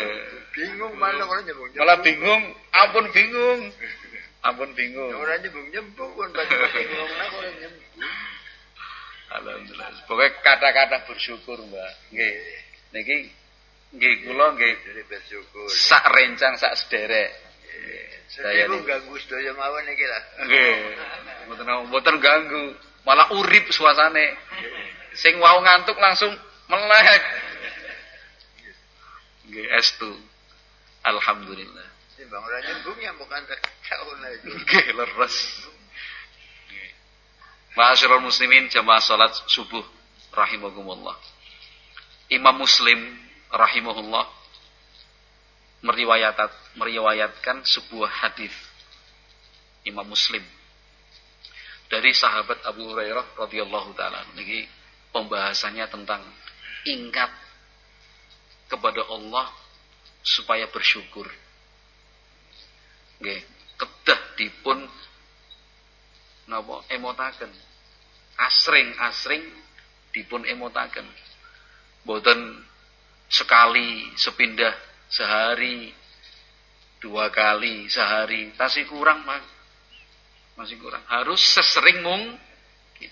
Bingung 0.51 0.93
malah 0.99 1.23
kalau 1.23 1.43
nyembung. 1.47 1.69
Malah 1.79 1.97
bingung, 2.03 2.43
ampun 2.75 3.05
bingung. 3.15 3.61
Ampun 4.43 4.69
bingung. 4.75 5.11
Ora 5.15 5.39
nyembung-nyembung 5.39 6.11
pun 6.11 6.29
pas 6.35 6.47
bingung 6.51 7.11
nah 7.15 7.27
kalau 7.31 7.51
nyembung. 7.59 7.91
Alhamdulillah. 9.33 9.87
Pokoknya 10.11 10.31
kata-kata 10.43 10.97
bersyukur, 11.07 11.57
Mbak. 11.59 11.91
Nggih. 12.11 12.35
Niki 12.93 13.17
nggih 13.93 14.13
kula 14.25 14.45
nggih 14.57 14.73
bersyukur. 15.05 15.67
sak 15.69 16.05
rencang 16.09 16.57
sak 16.57 16.73
sederek. 16.77 17.29
Saya 18.33 18.65
Saya 18.65 18.65
ku 18.65 18.81
nih. 18.81 18.85
ganggu 18.89 19.13
sedaya 19.21 19.51
mawon 19.53 19.85
iki 19.93 20.05
lah. 20.09 20.23
Nggih. 20.50 20.75
Mboten 21.45 21.67
mboten 21.93 22.15
ganggu, 22.17 22.63
malah 23.05 23.29
urip 23.38 23.69
suasane. 23.69 24.33
Sing 25.13 25.38
wau 25.38 25.62
ngantuk 25.62 25.93
langsung 26.01 26.33
melek. 26.65 27.23
Nggih, 29.53 29.65
estu. 29.77 30.09
Alhamdulillah. 31.05 31.85
Timbang 32.17 32.41
ora 32.41 32.57
nyembung 32.63 32.97
ya 32.97 33.13
bukan 33.13 33.41
tak 33.45 33.59
tahun 33.85 34.17
lagi. 34.25 34.50
Nggih, 34.50 34.85
leres. 34.97 35.38
Ma'asyiral 37.77 38.21
muslimin 38.21 38.69
jamaah 38.69 39.01
salat 39.01 39.33
subuh 39.50 39.81
rahimakumullah. 40.33 41.17
Imam 42.33 42.62
Muslim 42.62 42.97
rahimahullah 43.53 44.25
meriwayat 45.86 46.38
meriwayatkan 46.74 47.62
sebuah 47.62 48.10
hadis 48.10 48.53
Imam 49.86 50.10
Muslim 50.10 50.41
dari 51.93 52.10
sahabat 52.10 52.65
Abu 52.65 52.89
Hurairah 52.89 53.38
radhiyallahu 53.38 53.93
taala. 53.93 54.25
Niki 54.33 54.65
pembahasannya 55.13 55.86
tentang 55.93 56.25
ingat 56.89 57.29
kepada 58.72 59.05
Allah 59.13 59.53
supaya 60.25 60.65
bersyukur. 60.74 61.30
Nggih, 63.21 63.45
kedah 63.77 64.21
dipun 64.41 64.89
napa 66.49 66.82
emotaken. 66.89 67.54
Asring-asring 68.41 69.45
dipun 70.10 70.49
emotaken. 70.49 71.06
Boten 72.01 72.65
sekali 73.34 74.13
sepindah 74.13 74.78
sehari 75.10 75.89
dua 77.02 77.34
kali 77.34 77.89
sehari 77.89 78.54
masih 78.54 78.86
kurang. 78.86 79.26
Masih 80.54 80.78
kurang. 80.78 81.02
Harus 81.10 81.41
sesering 81.41 82.06
mungkin. 82.06 83.12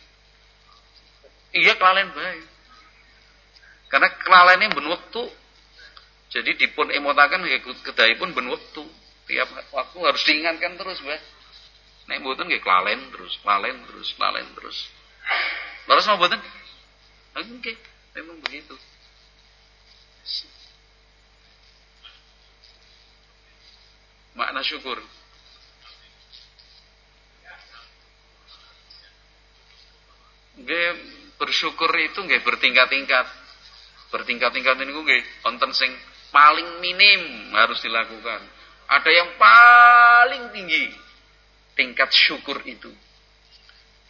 Iya 1.52 1.74
kelalen 1.76 2.14
baik. 2.14 2.46
Karena 3.90 4.08
kelalene 4.22 4.72
ben 4.72 4.88
wektu. 4.88 5.26
Jadi 6.32 6.56
dipun 6.56 6.88
emotaken 6.94 7.44
nggih 7.44 7.60
kedahipun 7.84 8.32
ben. 8.32 8.48
Tiap 9.28 9.48
waktu 9.72 9.98
harus 10.00 10.24
diingatkan 10.28 10.76
terus, 10.76 11.00
Mbak. 11.04 11.22
Nek 12.10 12.20
mboten 12.20 12.48
nggih 12.52 12.64
kelalen 12.64 13.00
terus, 13.12 13.36
kelalen 13.44 13.78
terus, 13.88 14.12
kelalen 14.16 14.48
terus. 14.58 14.78
Terus 15.88 16.04
mau 16.08 16.18
mboten? 16.20 16.40
Oke, 17.40 17.74
memang 18.16 18.38
begitu. 18.44 18.76
Makna 24.38 24.62
syukur. 24.64 25.02
Nggih 30.62 30.90
bersyukur 31.42 31.90
itu 32.00 32.20
nggih 32.22 32.42
bertingkat-tingkat. 32.46 33.28
Bertingkat-tingkat 34.14 34.76
ini 34.82 34.92
nggih 34.94 35.24
wonten 35.44 35.72
sing 35.74 35.92
paling 36.30 36.80
minim 36.80 37.52
harus 37.58 37.82
dilakukan. 37.82 38.42
Ada 38.92 39.10
yang 39.10 39.30
paling 39.40 40.44
tinggi 40.54 40.92
tingkat 41.76 42.12
syukur 42.14 42.62
itu. 42.68 42.92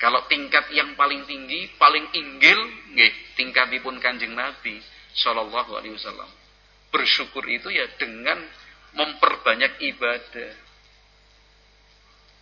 Kalau 0.02 0.26
tingkat 0.26 0.74
yang 0.74 0.97
paling 0.97 1.30
tinggi, 1.30 1.69
paling 1.78 2.10
inggil, 2.17 2.58
nggih, 2.89 3.38
tingkatipun 3.38 4.02
Kanjeng 4.02 4.34
Nabi 4.34 4.82
sallallahu 5.15 5.78
alaihi 5.78 5.95
wasallam. 5.95 6.30
Bersyukur 6.91 7.43
itu 7.47 7.71
ya 7.71 7.88
dengan 7.95 8.39
memperbanyak 8.95 9.80
ibadah. 9.95 10.52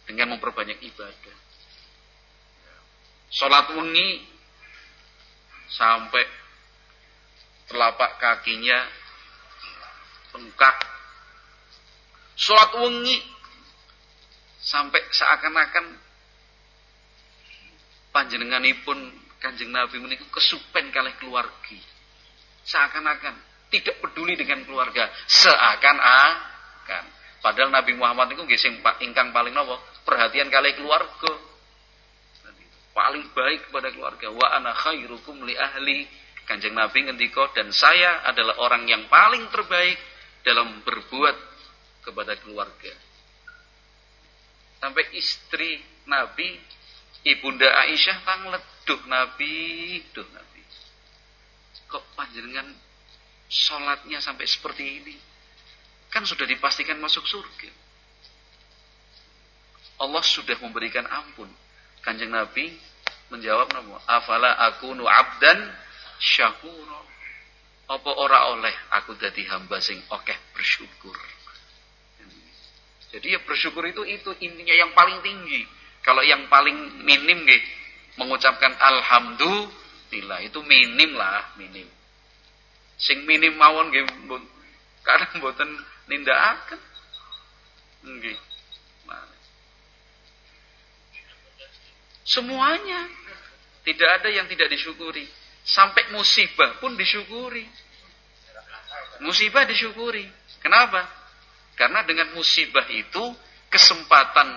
Dengan 0.09 0.37
memperbanyak 0.37 0.81
ibadah. 0.81 1.37
Salat 3.29 3.69
wengi 3.77 4.25
sampai 5.69 6.25
telapak 7.69 8.17
kakinya 8.17 8.89
bengkak. 10.33 10.77
Salat 12.33 12.73
wengi 12.73 13.21
sampai 14.65 15.01
seakan-akan 15.13 15.85
panjenenganipun 18.09 19.29
Kanjeng 19.39 19.71
Nabi 19.71 20.03
menika 20.03 20.27
kesupen 20.35 20.91
kalih 20.91 21.15
keluargi. 21.15 21.79
Seakan-akan 22.65 23.35
tidak 23.69 24.01
peduli 24.01 24.33
dengan 24.33 24.65
keluarga, 24.65 25.07
seakan-akan. 25.29 27.03
Padahal 27.39 27.71
Nabi 27.71 27.95
Muhammad 27.95 28.35
itu 28.35 28.41
nggih 28.43 28.59
sing 28.59 28.83
pa- 28.83 28.99
ingkang 28.99 29.31
paling 29.31 29.55
napa? 29.55 29.79
Perhatian 30.03 30.51
kalih 30.51 30.75
keluarga. 30.75 31.31
Paling 32.91 33.31
baik 33.31 33.71
kepada 33.71 33.93
keluarga. 33.95 34.27
Wa 34.33 34.59
ana 34.59 34.75
khairukum 34.75 35.47
li 35.47 35.55
ahli. 35.55 36.03
Kanjeng 36.43 36.73
Nabi 36.73 37.05
ngendika 37.05 37.53
dan 37.53 37.69
saya 37.69 38.25
adalah 38.25 38.57
orang 38.57 38.89
yang 38.89 39.05
paling 39.05 39.45
terbaik 39.53 40.01
dalam 40.41 40.81
berbuat 40.81 41.37
kepada 42.09 42.33
keluarga. 42.41 42.89
Sampai 44.81 45.13
istri 45.13 45.77
Nabi 46.09 46.57
Ibunda 47.21 47.67
Aisyah 47.85 48.23
tanglet, 48.23 48.63
duh 48.87 49.03
Nabi, 49.05 49.99
Nabi. 50.09 50.48
Kok 51.89 52.03
panjenengan 52.13 52.69
sholatnya 53.49 54.21
sampai 54.21 54.45
seperti 54.45 54.83
ini? 55.01 55.15
Kan 56.13 56.25
sudah 56.25 56.45
dipastikan 56.45 56.97
masuk 57.01 57.25
surga. 57.25 57.69
Allah 59.99 60.23
sudah 60.23 60.55
memberikan 60.63 61.03
ampun. 61.05 61.49
Kanjeng 61.99 62.31
Nabi 62.31 62.71
menjawab 63.29 63.69
nama, 63.75 63.99
afala 64.07 64.55
aku 64.71 64.95
nu 64.95 65.05
abdan 65.05 65.59
syakuro. 66.17 67.01
Apa 67.89 68.11
ora 68.21 68.53
oleh 68.53 68.73
aku 68.93 69.17
jadi 69.17 69.49
hamba 69.49 69.81
sing 69.81 69.97
okeh 70.13 70.37
bersyukur. 70.53 71.17
Jadi 73.09 73.33
ya 73.33 73.41
bersyukur 73.41 73.81
itu 73.89 74.05
itu 74.05 74.29
intinya 74.45 74.75
yang 74.77 74.93
paling 74.93 75.17
tinggi. 75.25 75.65
Kalau 76.05 76.21
yang 76.21 76.45
paling 76.47 77.01
minim 77.01 77.41
nggih 77.41 77.63
mengucapkan 78.21 78.77
alhamdulillah 78.77 79.88
itu 80.41 80.59
minim 80.65 81.13
lah, 81.13 81.53
minim. 81.55 81.85
Sing 82.99 83.23
minim 83.23 83.55
mawon 83.55 83.93
nggih 83.93 84.03
kadang 85.05 85.31
mboten 85.39 85.69
nindakaken. 86.11 86.81
Nggih. 88.03 88.37
Nah. 89.07 89.27
Semuanya 92.27 93.07
tidak 93.87 94.09
ada 94.19 94.29
yang 94.29 94.45
tidak 94.51 94.67
disyukuri. 94.73 95.25
Sampai 95.63 96.11
musibah 96.11 96.81
pun 96.83 96.99
disyukuri. 96.99 97.63
Musibah 99.23 99.63
disyukuri. 99.63 100.27
Kenapa? 100.59 101.07
Karena 101.79 102.03
dengan 102.03 102.35
musibah 102.35 102.87
itu 102.91 103.23
kesempatan 103.71 104.47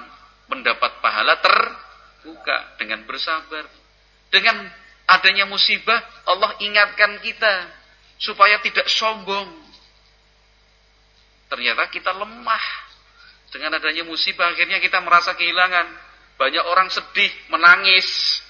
mendapat 0.51 0.99
pahala 0.99 1.39
terbuka 1.39 2.77
dengan 2.83 3.07
bersabar. 3.07 3.71
Dengan 4.33 4.82
adanya 5.13 5.45
musibah 5.45 6.01
Allah 6.25 6.57
ingatkan 6.65 7.21
kita 7.21 7.69
supaya 8.17 8.63
tidak 8.65 8.89
sombong. 8.89 9.51
Ternyata 11.53 11.91
kita 11.93 12.17
lemah. 12.17 12.65
Dengan 13.53 13.77
adanya 13.77 14.09
musibah 14.09 14.49
akhirnya 14.49 14.81
kita 14.81 15.05
merasa 15.05 15.37
kehilangan. 15.37 15.87
Banyak 16.41 16.65
orang 16.65 16.89
sedih, 16.89 17.29
menangis. 17.53 18.41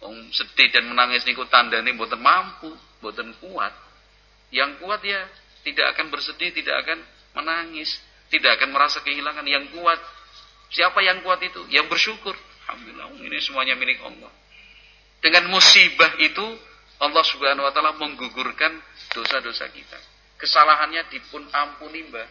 Om 0.00 0.30
sedih 0.32 0.72
dan 0.72 0.88
menangis 0.88 1.26
niku 1.26 1.44
tandane 1.50 1.90
mboten 1.92 2.22
mampu, 2.22 2.72
mboten 3.02 3.34
kuat. 3.42 3.74
Yang 4.48 4.80
kuat 4.80 5.04
ya 5.04 5.28
tidak 5.66 5.92
akan 5.92 6.08
bersedih, 6.08 6.54
tidak 6.56 6.86
akan 6.86 6.98
menangis, 7.36 8.00
tidak 8.32 8.56
akan 8.56 8.72
merasa 8.72 9.04
kehilangan 9.04 9.44
yang 9.44 9.68
kuat. 9.76 10.00
Siapa 10.72 11.04
yang 11.04 11.20
kuat 11.20 11.42
itu? 11.44 11.66
Yang 11.68 11.92
bersyukur. 11.92 12.32
Alhamdulillah, 12.68 13.08
ini 13.24 13.38
semuanya 13.40 13.74
milik 13.76 14.00
Allah. 14.00 14.32
Dengan 15.18 15.50
musibah 15.50 16.14
itu 16.22 16.46
Allah 16.98 17.24
Subhanahu 17.26 17.66
wa 17.66 17.72
taala 17.74 17.94
menggugurkan 17.98 18.78
dosa-dosa 19.14 19.66
kita. 19.70 19.98
Kesalahannya 20.38 21.10
dipun 21.10 21.46
ampuni, 21.50 22.06
Mbak. 22.06 22.28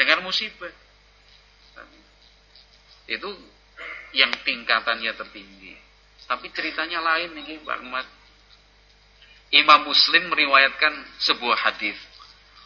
Dengan 0.00 0.24
musibah. 0.24 0.72
Itu 3.08 3.28
yang 4.16 4.32
tingkatannya 4.44 5.12
tertinggi. 5.16 5.76
Tapi 6.28 6.52
ceritanya 6.52 7.00
lain 7.00 7.32
nih 7.36 7.60
Pak 7.64 7.76
Ahmad. 7.80 8.06
Imam 9.48 9.88
Muslim 9.88 10.28
meriwayatkan 10.28 10.92
sebuah 11.24 11.56
hadis 11.56 11.96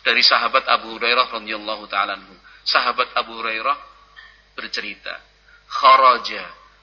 dari 0.03 0.19
sahabat 0.19 0.67
Abu 0.67 0.99
Hurairah 0.99 1.31
radhiyallahu 1.31 1.87
taala 1.87 2.19
Sahabat 2.67 3.15
Abu 3.15 3.39
Hurairah 3.39 3.79
bercerita, 4.59 5.15
kharaja 5.67 6.43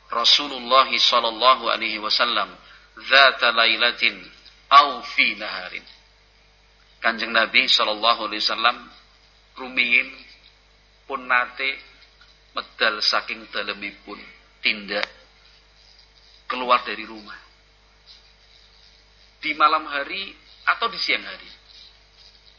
Rasulullah 0.10 0.90
sallallahu 0.90 1.70
alaihi 1.70 2.02
wasallam 2.02 2.50
dzata 2.98 3.54
lailatin 3.54 4.18
au 4.74 5.06
fi 5.06 5.38
naharin. 5.38 5.86
Kanjeng 7.00 7.32
Nabi 7.32 7.70
sallallahu 7.70 8.28
alaihi 8.28 8.42
wasallam 8.44 8.78
rumiyin 9.56 10.10
pun 11.06 11.24
nate 11.30 11.78
medal 12.58 13.00
saking 13.00 13.48
dalemipun 13.54 14.20
tindak 14.60 15.06
keluar 16.50 16.82
dari 16.84 17.06
rumah. 17.06 17.38
Di 19.40 19.56
malam 19.56 19.88
hari 19.88 20.36
atau 20.68 20.92
di 20.92 21.00
siang 21.00 21.24
hari. 21.24 21.48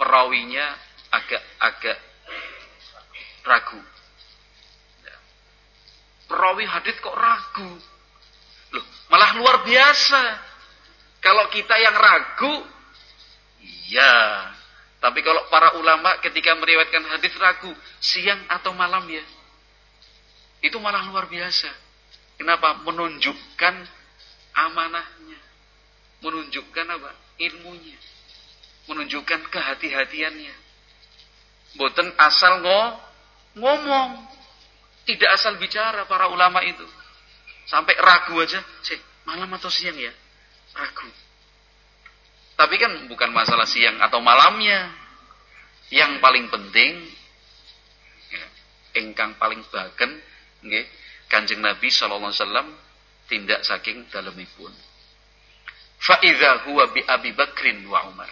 Perawinya 0.01 0.65
agak-agak 1.13 1.99
ragu. 3.45 3.83
Perawi 6.51 6.67
hadit 6.67 6.99
kok 6.99 7.15
ragu? 7.15 7.71
Loh, 8.75 8.85
malah 9.07 9.39
luar 9.39 9.63
biasa. 9.63 10.19
Kalau 11.23 11.47
kita 11.47 11.79
yang 11.79 11.95
ragu, 11.95 12.67
iya. 13.63 14.51
Tapi 14.99 15.23
kalau 15.23 15.47
para 15.47 15.79
ulama 15.79 16.19
ketika 16.19 16.51
meriwayatkan 16.59 17.07
hadis 17.07 17.31
ragu, 17.39 17.71
siang 18.03 18.43
atau 18.51 18.75
malam 18.75 19.07
ya. 19.07 19.23
Itu 20.59 20.83
malah 20.83 21.07
luar 21.07 21.31
biasa. 21.31 21.71
Kenapa? 22.35 22.83
Menunjukkan 22.83 23.75
amanahnya. 24.51 25.39
Menunjukkan 26.19 26.87
apa? 26.99 27.15
Ilmunya. 27.47 27.99
Menunjukkan 28.91 29.55
kehati-hatiannya. 29.55 30.55
Boten 31.79 32.11
asal 32.19 32.59
ngo, 32.59 32.83
ngomong. 33.55 34.40
Tidak 35.11 35.31
asal 35.35 35.59
bicara 35.59 36.07
para 36.07 36.31
ulama 36.31 36.63
itu. 36.63 36.87
Sampai 37.67 37.99
ragu 37.99 38.39
aja. 38.39 38.63
Cek, 38.87 39.27
malam 39.27 39.51
atau 39.59 39.67
siang 39.67 39.99
ya? 39.99 40.15
Ragu. 40.79 41.11
Tapi 42.55 42.75
kan 42.79 43.11
bukan 43.11 43.35
masalah 43.35 43.67
siang 43.67 43.99
atau 43.99 44.23
malamnya. 44.23 44.87
Yang 45.91 46.23
paling 46.23 46.47
penting, 46.47 47.03
ya, 48.31 48.47
engkang 49.03 49.35
paling 49.35 49.59
bagen, 49.75 50.23
nggih, 50.63 50.87
Kanjeng 51.27 51.59
Nabi 51.59 51.91
sallallahu 51.91 52.31
alaihi 52.31 52.43
wasallam 52.47 52.69
tindak 53.27 53.67
saking 53.67 54.07
dalemipun. 54.15 54.71
Fa 55.99 56.23
idza 56.23 56.71
huwa 56.71 56.87
bi 56.95 57.03
Abi 57.03 57.35
Bakrin 57.35 57.83
wa 57.91 58.07
Umar. 58.07 58.31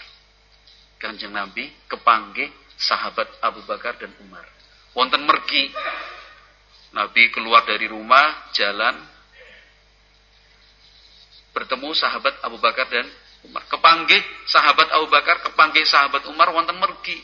Kanjeng 1.02 1.34
Nabi 1.34 1.66
kepanggih 1.90 2.46
sahabat 2.78 3.26
Abu 3.42 3.66
Bakar 3.66 3.98
dan 3.98 4.14
Umar. 4.22 4.46
Wonten 4.94 5.26
mergi. 5.26 5.74
Nabi 6.92 7.28
keluar 7.28 7.68
dari 7.68 7.84
rumah, 7.84 8.48
jalan 8.56 8.96
bertemu 11.52 11.90
sahabat 11.92 12.40
Abu 12.44 12.56
Bakar 12.62 12.88
dan 12.88 13.06
Umar. 13.44 13.66
Kepanggih 13.68 14.22
sahabat 14.48 14.88
Abu 14.94 15.06
Bakar, 15.12 15.42
kepanggih 15.44 15.84
sahabat 15.84 16.24
Umar 16.30 16.48
wonten 16.54 16.76
mergi. 16.80 17.18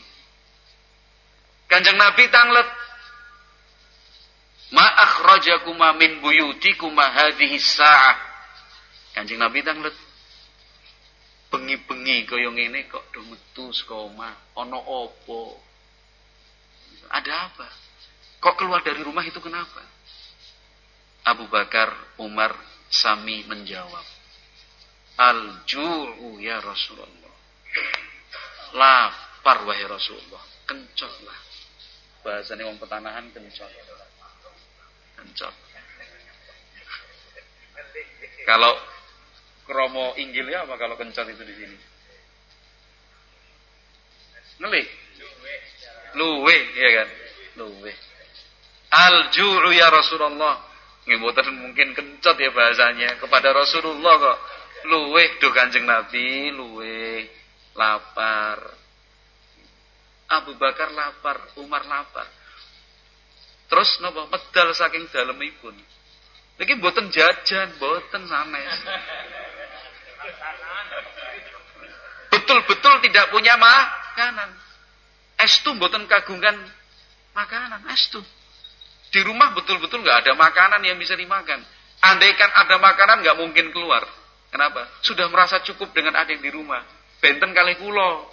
Kanjeng 1.65 1.97
Nabi 1.97 2.29
tanglet 2.29 2.69
Ma 4.73 4.81
akhrajakuma 4.81 5.93
min 5.93 6.19
buyutikuma 6.25 7.05
hadhihi 7.13 7.57
sa'ah. 7.61 8.17
Kanjeng 9.13 9.37
Nabi 9.37 9.61
tanglet 9.61 9.93
bengi-bengi 11.53 12.25
kaya 12.25 12.49
ngene 12.49 12.89
kok 12.89 13.05
do 13.13 13.21
metu 13.29 13.69
saka 13.71 13.93
omah. 13.93 14.33
Ana? 14.57 14.81
Ada 17.13 17.33
apa? 17.47 17.84
Kok 18.45 18.61
keluar 18.61 18.85
dari 18.85 19.01
rumah 19.01 19.25
itu 19.25 19.41
kenapa? 19.41 19.81
Abu 21.25 21.49
Bakar, 21.49 21.89
Umar, 22.21 22.53
Sami 22.93 23.41
menjawab. 23.49 24.05
Al-ju'u 25.17 26.37
ya 26.37 26.61
Rasulullah. 26.61 27.33
Lapar 28.77 29.65
wahai 29.65 29.89
Rasulullah. 29.89 30.45
Kencotlah. 30.69 31.39
Bahasanya 32.21 32.69
wong 32.69 32.77
petanahan 32.77 33.25
kencot. 33.33 33.71
Kencot. 35.17 35.55
Kalau 38.45 38.73
kromo 39.65 40.13
inggilnya 40.21 40.69
apa 40.69 40.77
kalau 40.77 40.93
kencot 40.93 41.25
itu 41.33 41.41
di 41.41 41.55
sini? 41.57 41.77
Ngelik. 44.61 44.87
Luwe, 46.13 46.57
ya 46.77 46.89
kan? 47.01 47.09
Luwe. 47.57 48.14
Al-ju'u 48.91 49.69
ya 49.73 49.89
Rasulullah. 49.89 50.61
Nggih 51.05 51.21
mungkin 51.53 51.93
kencot 51.93 52.35
ya 52.37 52.49
bahasanya 52.49 53.21
kepada 53.21 53.53
Rasulullah 53.53 54.13
kok. 54.17 54.37
Luwe 54.85 55.41
do 55.41 55.49
Kanjeng 55.49 55.85
Nabi, 55.85 56.53
luwe 56.53 57.25
lapar. 57.73 58.61
Abu 60.25 60.57
Bakar 60.57 60.89
lapar, 60.89 61.37
Umar 61.61 61.85
lapar. 61.85 62.25
Terus 63.69 63.97
napa 64.01 64.29
medal 64.29 64.73
saking 64.73 65.09
dalemipun. 65.09 65.73
Niki 66.57 66.73
mboten 66.77 67.09
jajan, 67.13 67.77
mboten 67.77 68.23
sanes. 68.29 68.79
Betul-betul 72.33 72.93
tidak 73.05 73.25
punya 73.33 73.57
makanan. 73.57 74.49
Estu 75.41 75.75
mboten 75.75 76.07
kagungan 76.07 76.55
makanan, 77.35 77.85
estu. 77.91 78.21
Di 79.15 79.23
rumah 79.23 79.55
betul-betul 79.55 80.03
nggak 80.03 80.27
ada 80.27 80.35
makanan 80.35 80.83
yang 80.83 80.99
bisa 80.99 81.15
dimakan. 81.15 81.63
Andaikan 82.03 82.51
ada 82.51 82.75
makanan 82.75 83.23
nggak 83.23 83.39
mungkin 83.39 83.71
keluar. 83.71 84.03
Kenapa? 84.51 84.91
Sudah 84.99 85.31
merasa 85.31 85.63
cukup 85.63 85.95
dengan 85.95 86.19
ada 86.19 86.35
yang 86.35 86.43
di 86.43 86.51
rumah. 86.51 86.83
Benten 87.23 87.55
kali 87.55 87.79
kulo. 87.79 88.27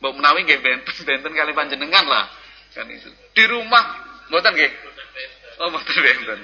Mbok 0.00 0.16
menawi 0.16 0.48
nggih 0.48 0.64
benten, 0.64 0.96
benten 1.12 1.36
kali 1.36 1.52
panjenengan 1.52 2.08
lah. 2.08 2.24
Kan 2.72 2.88
itu. 2.88 3.12
Di 3.36 3.44
rumah 3.52 3.84
mboten 4.32 4.56
nggih. 4.56 4.72
Oh, 5.60 5.68
mboten 5.68 5.92
benten. 6.08 6.40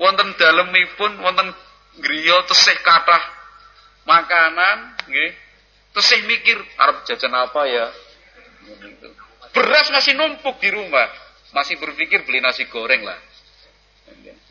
Wonten 0.00 0.32
dalemipun 0.40 1.12
wonten 1.20 1.52
griya 2.00 2.40
tesih 2.48 2.80
kathah 2.80 3.20
makanan 4.08 4.96
nggih. 5.12 5.30
Tesih 5.92 6.24
mikir 6.24 6.56
arep 6.56 7.04
jajan 7.04 7.36
apa 7.36 7.68
ya? 7.68 7.92
Beras 9.52 9.92
masih 9.92 10.16
numpuk 10.16 10.56
di 10.64 10.72
rumah. 10.72 11.25
Masih 11.54 11.78
berpikir 11.78 12.26
beli 12.26 12.42
nasi 12.42 12.66
goreng 12.66 13.06
lah. 13.06 13.18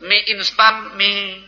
Mie 0.04 0.28
instan, 0.36 0.96
mie 1.00 1.44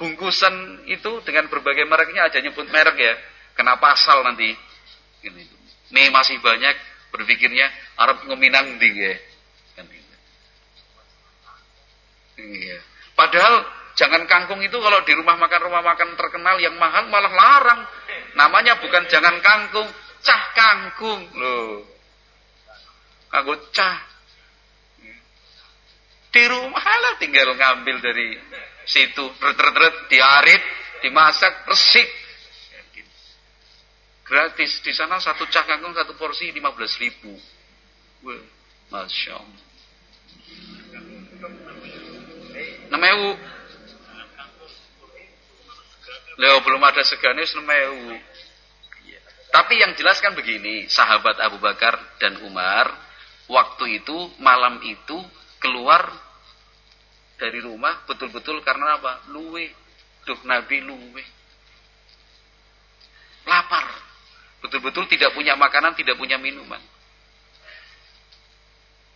bungkusan 0.00 0.88
itu 0.90 1.20
dengan 1.22 1.46
berbagai 1.52 1.84
mereknya 1.86 2.26
aja 2.28 2.40
nyebut 2.40 2.66
merek 2.72 2.96
ya. 2.96 3.14
Kenapa 3.54 3.94
asal 3.94 4.24
nanti? 4.24 4.52
Mie 5.92 6.08
masih 6.10 6.40
banyak 6.40 6.76
berpikirnya 7.14 7.70
Arab 8.00 8.26
ngeminang 8.26 8.80
di 8.82 8.90
ya. 8.90 9.14
Iya. 12.34 12.78
Padahal 13.14 13.62
jangan 13.94 14.26
kangkung 14.26 14.58
itu 14.58 14.74
kalau 14.74 15.00
di 15.06 15.14
rumah 15.14 15.38
makan 15.38 15.60
rumah 15.70 15.82
makan 15.86 16.18
terkenal 16.18 16.58
yang 16.58 16.74
mahal 16.76 17.06
malah 17.06 17.30
larang. 17.30 17.80
Namanya 18.34 18.82
bukan 18.82 19.06
jangan 19.06 19.38
kangkung, 19.38 19.86
cah 20.22 20.42
kangkung 20.58 21.22
loh. 21.38 21.86
nganggo 23.30 23.54
cah. 23.74 24.13
Di 26.34 26.42
rumah 26.50 26.82
lah 26.82 27.14
tinggal 27.22 27.54
ngambil 27.54 28.02
dari 28.02 28.34
situ, 28.90 29.22
ret-ret-ret, 29.38 30.10
diarit, 30.10 30.62
dimasak, 31.06 31.62
resik. 31.70 32.10
Gratis. 34.26 34.82
Di 34.82 34.90
sana 34.90 35.22
satu 35.22 35.46
cah 35.46 35.62
kangkung, 35.62 35.94
satu 35.94 36.18
porsi 36.18 36.50
15 36.50 37.02
ribu. 37.06 37.38
Masya 38.90 39.38
Allah. 39.38 39.62
Leo 46.34 46.56
belum 46.66 46.82
ada 46.82 47.06
segane 47.06 47.46
semewu. 47.46 48.10
Tapi 49.54 49.78
yang 49.78 49.94
jelas 49.94 50.18
kan 50.18 50.34
begini, 50.34 50.90
sahabat 50.90 51.38
Abu 51.38 51.62
Bakar 51.62 51.94
dan 52.18 52.42
Umar 52.42 52.90
waktu 53.46 54.02
itu 54.02 54.34
malam 54.42 54.82
itu 54.82 55.14
keluar 55.62 56.23
dari 57.38 57.58
rumah 57.58 58.06
betul-betul 58.06 58.62
karena 58.62 58.98
apa? 58.98 59.12
Luwe. 59.34 59.70
Duh 60.24 60.40
Nabi 60.48 60.80
luwe. 60.80 61.24
Lapar. 63.44 63.86
Betul-betul 64.64 65.04
tidak 65.12 65.36
punya 65.36 65.52
makanan, 65.60 65.92
tidak 65.92 66.16
punya 66.16 66.40
minuman. 66.40 66.80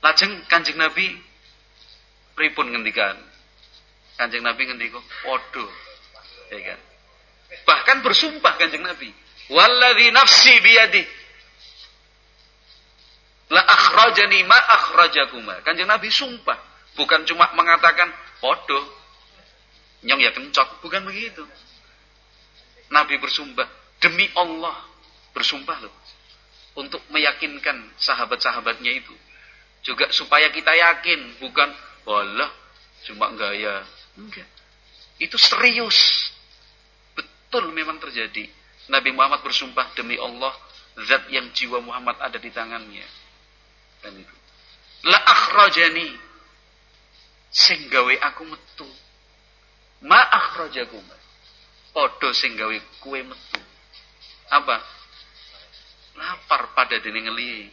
Lajeng 0.04 0.44
Kanjeng 0.46 0.76
Nabi 0.76 1.16
pripun 2.36 2.70
ngendikan? 2.70 3.16
Kanjeng 4.20 4.44
Nabi 4.44 4.68
ngendiko, 4.68 5.00
"Waduh." 5.24 5.70
Ya 6.52 6.60
kan? 6.74 6.80
Bahkan 7.64 7.96
bersumpah 8.04 8.60
Kanjeng 8.60 8.84
Nabi, 8.84 9.08
"Walladzi 9.48 10.12
nafsi 10.12 10.54
biyadi." 10.60 11.04
La 13.48 13.64
akhrajani 13.64 14.44
ma 14.44 14.60
akhrajakuma. 14.60 15.64
Kanjeng 15.64 15.88
Nabi 15.88 16.12
sumpah, 16.12 16.60
bukan 16.98 17.22
cuma 17.24 17.54
mengatakan 17.54 18.10
podo. 18.42 18.98
Nyong 20.02 20.20
ya 20.22 20.30
kencok, 20.34 20.82
bukan 20.82 21.06
begitu. 21.06 21.42
Nabi 22.90 23.18
bersumpah, 23.22 23.66
demi 24.02 24.26
Allah 24.34 24.74
bersumpah 25.34 25.78
loh. 25.86 25.94
Untuk 26.78 27.02
meyakinkan 27.10 27.98
sahabat-sahabatnya 27.98 28.92
itu. 28.94 29.14
Juga 29.82 30.10
supaya 30.14 30.50
kita 30.54 30.70
yakin, 30.70 31.42
bukan 31.42 31.70
walah 32.06 32.50
cuma 33.06 33.34
gaya. 33.34 33.82
Enggak. 34.14 34.46
Itu 35.18 35.34
serius. 35.34 36.30
Betul 37.18 37.74
memang 37.74 37.98
terjadi. 37.98 38.46
Nabi 38.88 39.10
Muhammad 39.10 39.42
bersumpah 39.42 39.90
demi 39.98 40.14
Allah, 40.14 40.54
zat 41.02 41.26
yang 41.34 41.50
jiwa 41.50 41.82
Muhammad 41.82 42.14
ada 42.22 42.38
di 42.38 42.50
tangannya. 42.54 43.06
Dan 44.06 44.14
itu. 44.22 44.34
La 45.10 45.18
akhrajani 45.18 46.27
sing 47.52 47.88
gawe 47.88 48.14
aku 48.32 48.42
metu. 48.46 48.88
Ma 50.04 50.20
akhrajakum. 50.28 51.04
Padha 51.92 52.28
sing 52.36 52.54
gawe 52.54 52.76
kue 53.02 53.20
metu. 53.24 53.60
Apa? 54.48 54.76
Lapar 56.16 56.72
pada 56.72 56.96
dening 57.02 57.28
ngeli. 57.28 57.68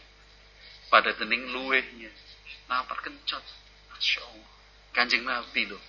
Pada 0.91 1.13
dening 1.15 1.51
luwehnya. 1.51 2.11
Lapar 2.67 2.99
kencot. 3.05 3.43
Masya 3.93 4.21
Allah. 4.23 4.49
Kanjeng 4.95 5.23
Nabi 5.23 5.67
loh. 5.67 5.81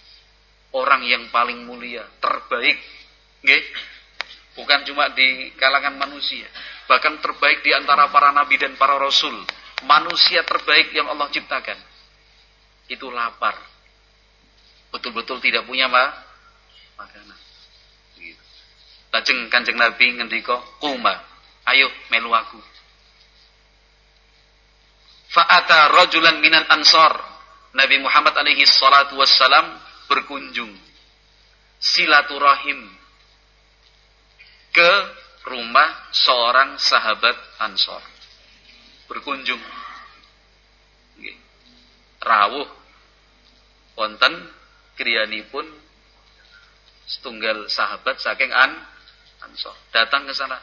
Orang 0.75 1.07
yang 1.07 1.31
paling 1.31 1.63
mulia, 1.65 2.05
terbaik. 2.21 2.77
Nggih? 3.41 3.65
Bukan 4.57 4.89
cuma 4.89 5.13
di 5.13 5.53
kalangan 5.61 6.01
manusia, 6.01 6.49
bahkan 6.89 7.21
terbaik 7.21 7.61
di 7.61 7.77
antara 7.77 8.09
para 8.09 8.33
nabi 8.33 8.57
dan 8.57 8.73
para 8.81 8.97
rasul. 8.97 9.45
Manusia 9.85 10.41
terbaik 10.49 10.97
yang 10.97 11.13
Allah 11.13 11.29
ciptakan. 11.29 11.77
Itu 12.89 13.13
lapar. 13.13 13.76
Betul-betul 14.95 15.43
tidak 15.43 15.67
punya 15.67 15.91
ma 15.91 16.13
makanan. 16.97 17.39
Gitu. 18.17 18.45
Lajeng 19.13 19.51
Kanjeng 19.53 19.79
Nabi 19.79 20.17
ngendika, 20.17 20.57
"Kuma, 20.81 21.15
ayo 21.69 21.91
melu 22.11 22.33
aku." 22.33 22.61
Fa'ata 25.33 25.93
rajulan 25.93 26.41
minan 26.41 26.65
ansor. 26.73 27.13
Nabi 27.77 28.01
Muhammad 28.01 28.33
alaihi 28.41 28.65
salatu 28.65 29.21
wassalam 29.21 29.69
berkunjung 30.09 30.73
silaturahim 31.77 32.89
ke 34.73 34.93
rumah 35.47 35.89
seorang 36.13 36.77
sahabat 36.77 37.37
Ansor. 37.63 38.03
Berkunjung. 39.09 39.61
Rawuh 42.21 42.67
wonten 43.95 44.35
pun 45.53 45.67
setunggal 47.07 47.69
sahabat 47.69 48.19
saking 48.19 48.51
an 48.51 48.73
Ansor. 49.47 49.77
Datang 49.93 50.25
ke 50.25 50.33
sana. 50.33 50.59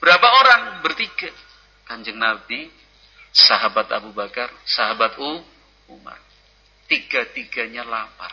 Berapa 0.00 0.24
orang? 0.24 0.80
Bertiga. 0.80 1.28
Kanjeng 1.84 2.16
Nabi, 2.16 2.72
sahabat 3.28 3.92
Abu 3.92 4.10
Bakar, 4.16 4.48
sahabat 4.64 5.20
U, 5.20 5.44
Umar. 5.92 6.16
Tiga-tiganya 6.88 7.84
lapar. 7.84 8.32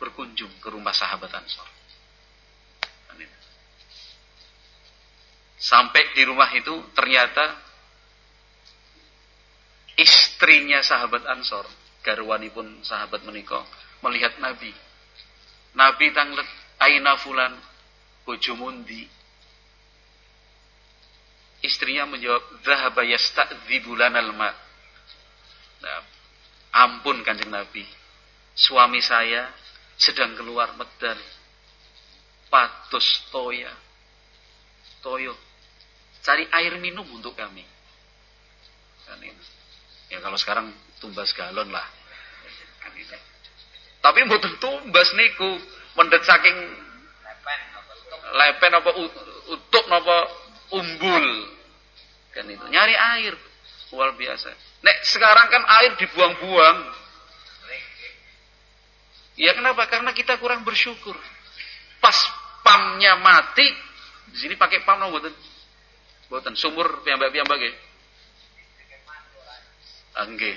Berkunjung 0.00 0.50
ke 0.64 0.68
rumah 0.72 0.96
sahabat 0.96 1.28
Ansor. 1.28 1.68
Sampai 5.62 6.10
di 6.18 6.26
rumah 6.26 6.50
itu 6.58 6.74
ternyata 6.90 7.54
istrinya 9.94 10.82
sahabat 10.82 11.22
Ansor, 11.22 11.62
garwani 12.02 12.50
pun 12.50 12.66
sahabat 12.82 13.22
menikah, 13.22 13.62
melihat 14.02 14.36
Nabi. 14.42 14.74
Nabi 15.72 16.06
tanglet 16.12 16.46
aina 16.82 17.16
fulan 17.18 17.54
bojumundi. 18.26 19.08
Istrinya 21.62 22.10
menjawab, 22.10 22.42
"Dhahaba 22.66 23.06
yasta'dzibu 23.06 23.94
lanal 23.94 24.34
ma." 24.34 24.50
Nah, 25.82 26.02
ampun 26.74 27.22
Kanjeng 27.22 27.50
Nabi. 27.54 27.86
Suami 28.52 28.98
saya 28.98 29.46
sedang 29.94 30.34
keluar 30.34 30.74
medal. 30.74 31.18
Patus 32.50 33.30
toya. 33.32 33.72
Toyo 35.02 35.34
Cari 36.22 36.46
air 36.54 36.78
minum 36.78 37.02
untuk 37.10 37.34
kami. 37.34 37.66
Kan 39.10 39.18
ini. 39.18 39.44
Ya 40.14 40.22
kalau 40.22 40.38
sekarang 40.38 40.70
tumbas 41.02 41.34
galon 41.34 41.66
lah. 41.74 41.86
Tapi 44.02 44.18
mboten 44.26 44.54
tumbas 44.62 45.10
niku 45.18 45.58
mendet 45.98 46.22
saking 46.22 46.56
lepen 48.32 48.72
apa 48.78 48.90
utuk 49.50 49.84
apa 49.90 50.16
umbul. 50.78 51.26
Kan 52.32 52.46
itu. 52.48 52.64
Nyari 52.70 52.94
air 52.94 53.34
luar 53.92 54.14
biasa. 54.14 54.48
Nek 54.82 54.96
sekarang 55.04 55.46
kan 55.52 55.62
air 55.82 55.92
dibuang-buang. 56.00 56.78
Ya 59.36 59.52
kenapa? 59.56 59.88
Karena 59.88 60.12
kita 60.12 60.36
kurang 60.38 60.64
bersyukur. 60.64 61.16
Pas 62.02 62.16
pamnya 62.62 63.16
mati, 63.20 63.64
di 64.32 64.36
sini 64.38 64.54
pakai 64.56 64.82
pam 64.82 65.00
no, 65.00 65.12
Boten 66.32 66.56
sumur 66.56 67.04
piyambak-piyambak 67.04 67.56
nggih. 67.60 67.74
Ah 70.16 70.26
nggih. 70.32 70.56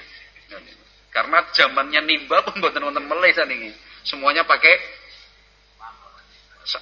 Karena 1.12 1.48
zamannya 1.56 2.02
nimba 2.04 2.44
pun 2.44 2.60
boten 2.60 2.84
wonten 2.84 3.08
melih 3.08 3.32
saniki. 3.32 3.72
Semuanya 4.04 4.44
pakai 4.44 4.76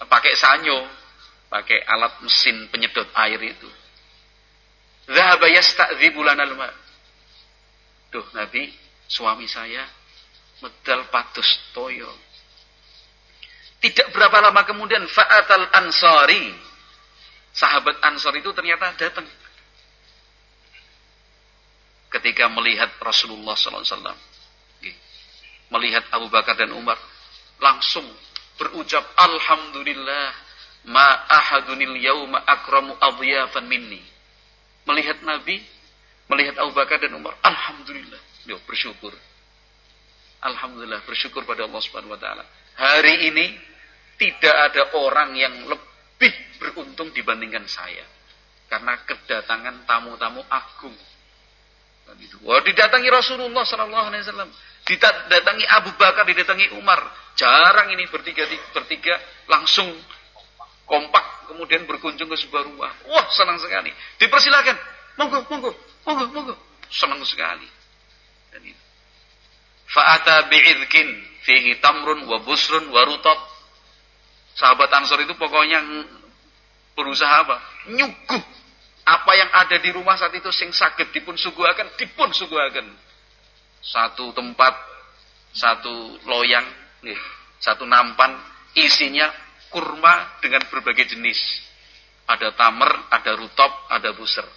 pakai 0.09 0.33
sanyo, 0.33 0.89
pakai 1.53 1.79
alat 1.85 2.23
mesin 2.25 2.67
penyedot 2.73 3.07
air 3.13 3.39
itu. 3.39 3.69
Dhahaba 5.11 5.47
yasta'dzibu 5.51 6.23
lanal 6.23 6.55
ma. 6.57 6.69
Duh 8.09 8.25
Nabi, 8.33 8.73
suami 9.05 9.45
saya 9.45 9.85
medal 10.63 11.09
patus 11.13 11.47
toyo. 11.75 12.09
Tidak 13.83 14.15
berapa 14.15 14.39
lama 14.39 14.63
kemudian 14.63 15.03
fa'atal 15.11 15.67
ansari 15.75 16.55
Sahabat 17.53 18.01
Ansor 18.01 18.33
itu 18.41 18.49
ternyata 18.57 18.97
datang. 18.97 19.23
Ketika 22.13 22.45
melihat 22.53 22.93
Rasulullah 23.01 23.57
SAW. 23.57 24.13
Melihat 25.73 26.05
Abu 26.13 26.29
Bakar 26.29 26.53
dan 26.53 26.69
Umar. 26.77 27.01
Langsung 27.57 28.05
berucap 28.61 29.01
Alhamdulillah. 29.17 30.29
Ma 30.83 31.25
ahadunil 31.25 31.97
yawma 31.97 32.45
akramu 32.45 32.93
adiyafan 33.01 33.65
minni. 33.65 33.97
Melihat 34.85 35.25
Nabi. 35.25 35.57
Melihat 36.29 36.61
Abu 36.61 36.77
Bakar 36.77 37.01
dan 37.01 37.17
Umar. 37.17 37.33
Alhamdulillah. 37.41 38.21
Yo, 38.45 38.61
bersyukur. 38.69 39.15
Alhamdulillah 40.43 41.01
bersyukur 41.07 41.47
pada 41.47 41.63
Allah 41.63 41.79
Subhanahu 41.79 42.13
wa 42.13 42.19
taala. 42.19 42.43
Hari 42.75 43.31
ini 43.31 43.45
tidak 44.19 44.55
ada 44.69 44.83
orang 44.99 45.33
yang 45.39 45.55
lebih 45.65 46.33
beruntung 46.59 47.15
dibandingkan 47.15 47.63
saya. 47.63 48.03
Karena 48.67 48.99
kedatangan 49.07 49.87
tamu-tamu 49.87 50.43
agung 50.51 50.95
Wah, 52.43 52.59
didatangi 52.61 53.07
Rasulullah 53.07 53.63
sallallahu 53.63 54.05
alaihi 54.11 54.23
wasallam, 54.27 54.49
didatangi 54.83 55.65
Abu 55.71 55.95
Bakar, 55.95 56.27
didatangi 56.27 56.75
Umar. 56.75 56.99
Jarang 57.33 57.89
ini 57.89 58.05
bertiga 58.11 58.45
bertiga 58.75 59.17
langsung 59.49 59.89
kompak 60.85 61.49
kemudian 61.49 61.87
berkunjung 61.89 62.29
ke 62.29 62.37
sebuah 62.37 62.63
rumah. 62.67 62.91
Wah, 63.09 63.25
senang 63.33 63.57
sekali. 63.57 63.89
Dipersilakan. 64.21 64.77
Monggo, 65.17 65.39
monggo, 65.49 65.71
monggo, 66.05 66.25
monggo. 66.29 66.55
Senang 66.93 67.21
sekali. 67.25 67.65
Dan. 68.53 68.69
Fa'ata 69.89 70.49
bi'idkin 70.49 71.07
fihi 71.45 71.77
tamrun 71.81 72.25
wa 72.25 72.41
busrun 72.41 72.89
wa 72.89 73.01
rutab. 73.05 73.39
Sahabat 74.53 74.93
Ansor 74.93 75.17
itu 75.25 75.33
pokoknya 75.33 75.81
berusaha 76.93 77.41
apa? 77.41 77.57
Nyuguh 77.89 78.52
apa 79.03 79.31
yang 79.35 79.51
ada 79.51 79.75
di 79.83 79.89
rumah 79.91 80.15
saat 80.15 80.31
itu 80.31 80.47
sing 80.55 80.71
sakit 80.71 81.11
dipun 81.11 81.35
suguhaken, 81.35 81.99
dipun 81.99 82.31
suguhaken. 82.31 82.87
Satu 83.83 84.31
tempat, 84.31 84.71
satu 85.51 86.23
loyang, 86.23 86.63
satu 87.59 87.83
nampan 87.83 88.31
isinya 88.79 89.27
kurma 89.67 90.39
dengan 90.39 90.63
berbagai 90.71 91.11
jenis. 91.11 91.39
Ada 92.23 92.55
tamer, 92.55 93.11
ada 93.11 93.31
rutop, 93.35 93.71
ada 93.91 94.15
buser. 94.15 94.47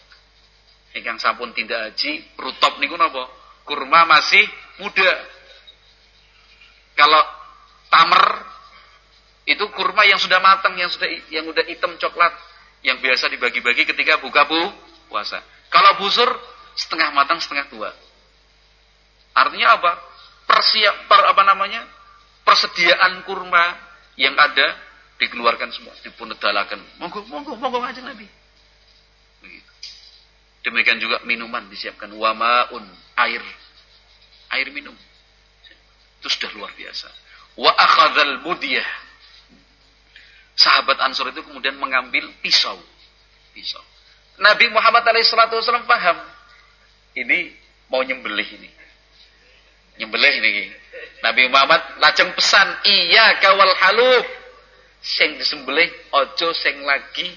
Yang 0.95 1.27
sampun 1.27 1.51
tindak 1.51 1.91
haji, 1.91 2.39
rutop 2.39 2.79
niku 2.79 2.95
napa? 2.95 3.27
Kurma 3.67 4.07
masih 4.07 4.47
muda. 4.79 5.13
Kalau 6.95 7.23
tamer 7.91 8.25
itu 9.47 9.67
kurma 9.75 10.07
yang 10.07 10.23
sudah 10.23 10.39
matang, 10.39 10.79
yang 10.79 10.89
sudah 10.89 11.11
yang 11.35 11.45
sudah 11.51 11.67
hitam 11.67 11.99
coklat, 11.99 12.33
yang 12.85 13.01
biasa 13.01 13.31
dibagi-bagi 13.33 13.89
ketika 13.89 14.21
buka 14.21 14.45
bu 14.45 14.61
puasa. 15.09 15.41
Kalau 15.71 16.01
busur 16.01 16.29
setengah 16.77 17.11
matang, 17.15 17.41
setengah 17.41 17.67
tua. 17.73 17.91
Artinya 19.37 19.77
apa? 19.77 19.93
Persiap 20.47 21.11
per, 21.11 21.21
apa 21.29 21.43
namanya? 21.43 21.85
Persediaan 22.47 23.27
kurma 23.27 23.75
yang 24.17 24.33
ada 24.39 24.79
dikeluarkan 25.19 25.73
semua, 25.75 25.93
dipunedalakan. 26.05 26.79
Monggo, 27.01 27.25
monggo, 27.27 27.57
monggo 27.59 27.83
aja 27.83 28.01
Nabi. 28.05 28.29
Demikian 30.67 30.99
juga 30.99 31.23
minuman 31.23 31.67
disiapkan 31.71 32.11
wamaun, 32.11 32.85
air. 33.23 33.43
Air 34.51 34.69
minum. 34.75 34.95
Itu 36.19 36.27
sudah 36.27 36.51
luar 36.59 36.75
biasa. 36.75 37.07
Wa 37.55 37.71
akhadzal 37.71 38.43
mudiyah. 38.43 39.06
Sahabat 40.57 40.97
Ansor 41.05 41.31
itu 41.31 41.45
kemudian 41.45 41.77
mengambil 41.77 42.25
pisau. 42.41 42.81
Pisau. 43.53 43.85
Nabi 44.41 44.73
Muhammad 44.73 45.05
alaihissalam 45.05 45.85
paham. 45.85 46.19
Ini 47.17 47.53
mau 47.93 48.01
nyembelih 48.01 48.49
ini. 48.57 48.71
Nyembelih 50.01 50.35
ini. 50.41 50.53
Nabi 51.25 51.49
Muhammad 51.49 51.81
lajeng 52.01 52.33
pesan, 52.37 52.69
iya 52.85 53.41
kawal 53.41 53.73
halub 53.85 54.25
sing 55.07 55.39
disembelih 55.39 55.87
ojo 56.11 56.51
sing 56.51 56.83
lagi 56.83 57.31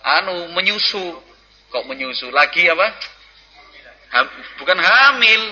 anu 0.00 0.48
menyusu 0.56 1.20
kok 1.68 1.84
menyusu 1.84 2.32
lagi 2.32 2.64
apa 2.72 2.88
Ham, 4.12 4.28
bukan 4.60 4.76
hamil 4.76 5.42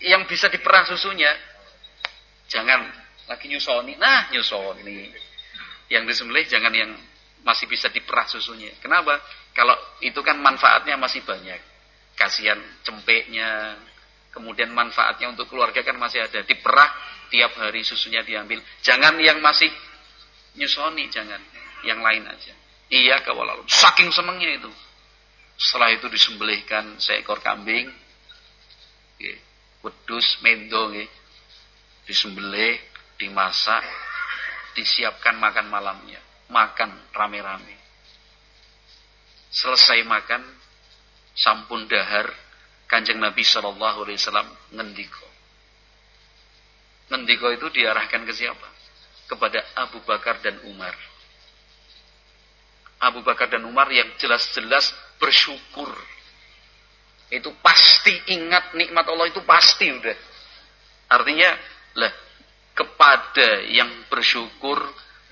yang 0.00 0.24
bisa 0.28 0.48
diperah 0.48 0.84
susunya 0.88 1.28
jangan 2.48 2.88
lagi 3.26 3.46
nyusoni 3.50 3.98
nah 3.98 4.30
nyusoni 4.30 5.10
yang 5.90 6.06
disembelih 6.06 6.46
jangan 6.46 6.72
yang 6.74 6.90
masih 7.46 7.70
bisa 7.70 7.90
diperah 7.90 8.26
susunya 8.26 8.74
kenapa 8.82 9.22
kalau 9.54 9.74
itu 10.02 10.18
kan 10.22 10.38
manfaatnya 10.38 10.98
masih 10.98 11.22
banyak 11.22 11.58
kasihan 12.18 12.58
cempeknya 12.82 13.78
kemudian 14.36 14.68
manfaatnya 14.74 15.32
untuk 15.32 15.48
keluarga 15.48 15.80
kan 15.80 15.96
masih 15.96 16.20
ada 16.20 16.44
diperah 16.44 16.90
tiap 17.30 17.56
hari 17.58 17.82
susunya 17.82 18.22
diambil. 18.22 18.62
Jangan 18.82 19.18
yang 19.18 19.40
masih 19.42 19.70
nyusoni, 20.58 21.08
jangan. 21.10 21.40
Yang 21.84 22.00
lain 22.02 22.22
aja. 22.26 22.54
Iya 22.90 23.16
kawalalu. 23.26 23.66
Saking 23.66 24.10
senengnya 24.10 24.60
itu. 24.62 24.70
Setelah 25.56 25.94
itu 25.94 26.06
disembelihkan 26.12 27.00
seekor 27.00 27.40
kambing. 27.40 27.90
Wedus, 29.82 30.26
mendo. 30.42 30.92
Disembelih, 32.06 32.78
dimasak, 33.20 33.84
disiapkan 34.76 35.36
makan 35.40 35.66
malamnya. 35.68 36.20
Makan 36.46 37.10
rame-rame. 37.10 37.76
Selesai 39.50 40.06
makan, 40.06 40.42
sampun 41.34 41.90
dahar, 41.90 42.30
kanjeng 42.86 43.18
Nabi 43.18 43.42
Shallallahu 43.42 44.06
Alaihi 44.06 44.18
Wasallam 44.20 44.48
ngendiko 44.70 45.26
Ngendiko 47.06 47.46
itu 47.54 47.66
diarahkan 47.70 48.26
ke 48.26 48.34
siapa? 48.34 48.68
Kepada 49.26 49.62
Abu 49.78 50.02
Bakar 50.02 50.42
dan 50.42 50.58
Umar. 50.66 50.94
Abu 52.98 53.22
Bakar 53.22 53.46
dan 53.50 53.62
Umar 53.66 53.86
yang 53.90 54.10
jelas-jelas 54.18 54.90
bersyukur. 55.18 55.90
Itu 57.30 57.54
pasti 57.62 58.14
ingat 58.34 58.74
nikmat 58.74 59.06
Allah 59.06 59.30
itu 59.30 59.42
pasti 59.42 59.90
udah. 59.90 60.18
Artinya, 61.10 61.50
lah 61.98 62.12
kepada 62.76 63.64
yang 63.72 63.88
bersyukur, 64.12 64.76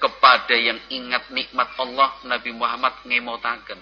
kepada 0.01 0.57
yang 0.57 0.81
ingat 0.89 1.29
nikmat 1.29 1.69
Allah, 1.77 2.17
Nabi 2.25 2.51
Muhammad 2.57 3.05
ngemotaken. 3.05 3.79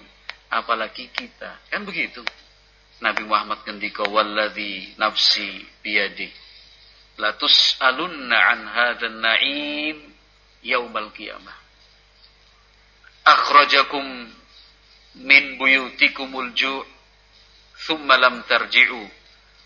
Apalagi 0.51 1.09
kita. 1.15 1.63
Kan 1.71 1.87
begitu. 1.87 2.21
Nabi 3.03 3.27
Muhammad 3.27 3.67
ngendika 3.67 4.07
walladzi 4.07 4.95
nafsi 4.95 5.67
biyadi 5.83 6.31
latus 7.19 7.77
alunna 7.83 8.39
an 8.39 8.61
hadzal 8.67 9.19
na'im 9.19 9.99
yaumal 10.63 11.11
qiyamah 11.13 11.57
akhrajakum 13.27 14.07
min 15.19 15.45
buyutikumul 15.59 16.55
ju' 16.55 16.87
thumma 17.85 18.17
lam 18.17 18.41
tarji'u 18.47 19.03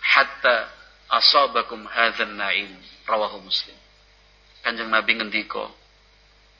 hatta 0.00 0.72
asabakum 1.12 1.86
hadzal 1.86 2.34
na'im 2.34 2.72
rawahu 3.06 3.44
muslim 3.44 3.76
kanjeng 4.66 4.90
nabi 4.90 5.14
ngendika 5.14 5.70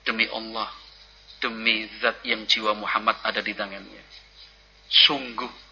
demi 0.07 0.23
Allah 0.31 0.71
demi 1.43 1.83
zat 1.99 2.23
yang 2.23 2.47
jiwa 2.47 2.71
Muhammad 2.71 3.19
ada 3.27 3.43
di 3.43 3.51
tangannya 3.51 4.03
sungguh 4.87 5.67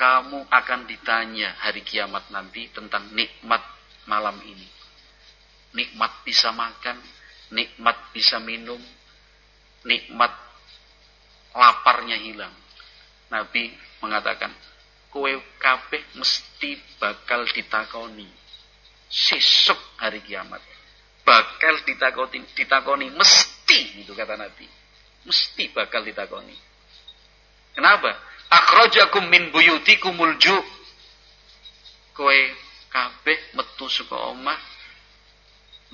kamu 0.00 0.48
akan 0.48 0.88
ditanya 0.88 1.60
hari 1.60 1.84
kiamat 1.84 2.32
nanti 2.32 2.72
tentang 2.72 3.12
nikmat 3.12 3.60
malam 4.08 4.40
ini. 4.48 4.64
Nikmat 5.76 6.24
bisa 6.24 6.56
makan, 6.56 6.96
nikmat 7.52 8.00
bisa 8.16 8.40
minum, 8.40 8.80
nikmat 9.84 10.32
laparnya 11.52 12.16
hilang. 12.16 12.56
Nabi 13.28 13.76
mengatakan, 14.00 14.48
kowe 15.12 15.28
kabeh 15.60 16.00
mesti 16.16 16.80
bakal 16.96 17.44
ditakoni. 17.52 18.26
Sesuk 19.12 19.78
hari 20.00 20.24
kiamat. 20.24 20.64
Bakal 21.30 21.86
ditakoni, 21.86 22.42
ditakoni 22.58 23.06
mesti 23.14 24.02
itu 24.02 24.10
kata 24.18 24.34
Nabi. 24.34 24.66
Mesti 25.30 25.70
bakal 25.70 26.02
ditakoni. 26.02 26.58
Kenapa? 27.70 28.18
Akhrajakum 28.50 29.30
min 29.30 29.54
buyutikumul 29.54 30.34
ju' 30.42 30.58
kowe 32.18 32.38
kabeh 32.90 33.54
metu 33.54 33.86
saka 33.86 34.34
omah 34.34 34.58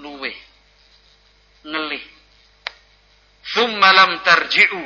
luwe 0.01 0.33
ngelih. 1.69 2.05
Thumma 3.53 3.93
lam 3.93 4.25
tarji'u. 4.25 4.85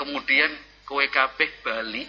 Kemudian 0.00 0.48
kowe 0.88 1.04
kabeh 1.12 1.60
bali. 1.60 2.08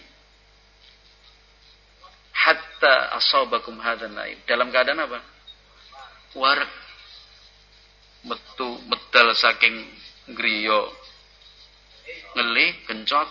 Hatta 2.31 3.19
asabakum 3.19 3.83
hadzal 3.83 4.15
dalam 4.47 4.71
keadaan 4.71 5.03
apa? 5.03 5.19
Warak 6.39 6.84
metu 8.25 8.69
medal 8.89 9.27
saking 9.37 9.85
griya 10.33 10.81
ngelih 12.35 12.71
kencot 12.89 13.29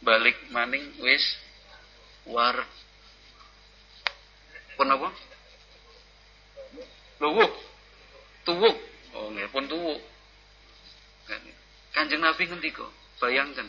balik 0.00 0.38
maning 0.54 0.86
wis 1.02 1.22
warak 2.26 2.70
pun 4.76 4.92
apa? 4.92 5.08
Luwuk. 7.24 7.52
Tuwuk. 8.44 8.76
Oh, 9.16 9.32
nggih 9.32 9.48
pun 9.48 9.64
tuwuk. 9.64 10.00
Kanjeng 11.96 12.20
Nabi 12.20 12.44
ngendika, 12.44 12.84
bayangkan 13.18 13.66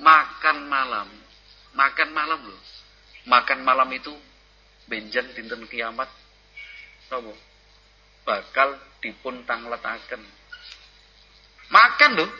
makan 0.00 0.58
malam. 0.66 1.06
Makan 1.76 2.08
malam 2.16 2.40
loh. 2.40 2.60
Makan 3.28 3.60
malam 3.62 3.86
itu 3.92 4.10
benjan 4.88 5.28
dinten 5.36 5.68
kiamat 5.68 6.08
apa? 7.12 7.32
Bakal 8.24 8.78
dipun 9.00 9.42
tangletaken. 9.48 10.22
Makan 11.70 12.10
loh. 12.18 12.30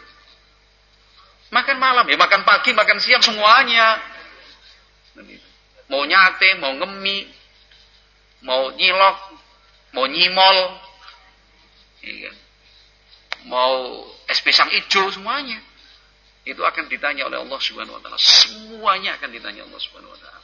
Makan 1.51 1.77
malam 1.83 2.07
ya, 2.07 2.15
makan 2.15 2.47
pagi, 2.47 2.71
makan 2.71 2.99
siang 3.03 3.23
semuanya. 3.23 3.99
Mau 5.91 6.07
nyate, 6.07 6.55
mau 6.63 6.71
ngemi, 6.79 7.27
mau 8.47 8.71
nyilok, 8.71 9.19
mau 9.99 10.07
nyimol, 10.07 10.59
iya 12.07 12.31
mau 13.49 14.05
es 14.29 14.41
pisang 14.45 14.69
hijau 14.69 15.09
semuanya 15.09 15.57
itu 16.45 16.61
akan 16.61 16.89
ditanya 16.89 17.29
oleh 17.29 17.41
Allah 17.41 17.61
Subhanahu 17.61 18.01
wa 18.01 18.03
taala. 18.03 18.19
Semuanya 18.19 19.17
akan 19.21 19.29
ditanya 19.29 19.63
Allah 19.69 19.81
Subhanahu 19.81 20.13
wa 20.13 20.19
taala. 20.19 20.41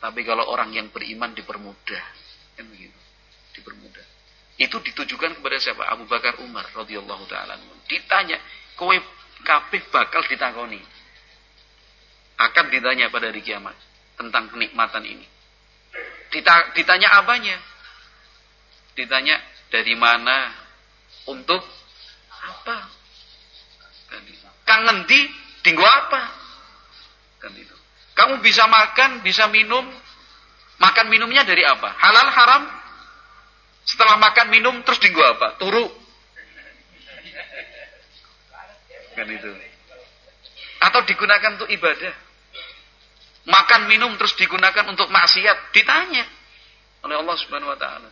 Tapi 0.00 0.20
kalau 0.28 0.44
orang 0.44 0.76
yang 0.76 0.92
beriman 0.92 1.32
dipermudah, 1.32 2.04
kan 2.58 2.64
begitu. 2.68 2.91
Itu 4.62 4.78
ditujukan 4.78 5.42
kepada 5.42 5.58
siapa? 5.58 5.90
Abu 5.90 6.06
Bakar 6.06 6.38
Umar 6.38 6.62
radhiyallahu 6.70 7.26
taala. 7.26 7.58
Ditanya, 7.90 8.38
kowe 8.78 8.94
kabeh 9.42 9.82
bakal 9.90 10.22
ditakoni. 10.30 10.78
Akan 12.38 12.70
ditanya 12.70 13.10
pada 13.10 13.34
hari 13.34 13.42
kiamat 13.42 13.74
tentang 14.14 14.46
kenikmatan 14.54 15.02
ini. 15.02 15.26
Ditanya 16.78 17.18
apanya? 17.18 17.58
Ditanya 18.94 19.42
dari 19.74 19.98
mana? 19.98 20.54
Untuk 21.26 21.62
apa? 22.30 22.86
Kan 24.10 24.22
itu. 24.26 24.46
Kang 24.62 24.82
ngendi? 24.86 25.20
Dinggo 25.62 25.86
apa? 25.86 26.22
Kan 27.42 27.54
itu. 27.58 27.74
Kamu 28.14 28.38
bisa 28.42 28.66
makan, 28.70 29.26
bisa 29.26 29.46
minum. 29.50 29.86
Makan 30.78 31.06
minumnya 31.10 31.46
dari 31.46 31.62
apa? 31.62 31.94
Halal, 31.98 32.30
haram? 32.30 32.81
Setelah 33.82 34.18
makan 34.18 34.46
minum 34.50 34.74
terus 34.86 35.02
dinggo 35.02 35.22
apa? 35.22 35.58
Turu. 35.58 35.86
Kan 39.12 39.28
itu. 39.28 39.50
Atau 40.82 41.00
digunakan 41.06 41.58
untuk 41.58 41.70
ibadah. 41.70 42.14
Makan 43.42 43.90
minum 43.90 44.14
terus 44.18 44.38
digunakan 44.38 44.86
untuk 44.86 45.10
maksiat. 45.10 45.74
Ditanya 45.74 46.24
oleh 47.02 47.16
Allah 47.18 47.36
Subhanahu 47.38 47.74
wa 47.74 47.78
taala. 47.78 48.10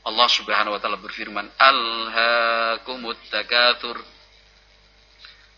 Allah 0.00 0.28
Subhanahu 0.32 0.72
wa 0.72 0.80
taala 0.80 0.96
berfirman, 0.96 1.44
"Alhaakumut 1.60 3.20
takatsur 3.28 4.00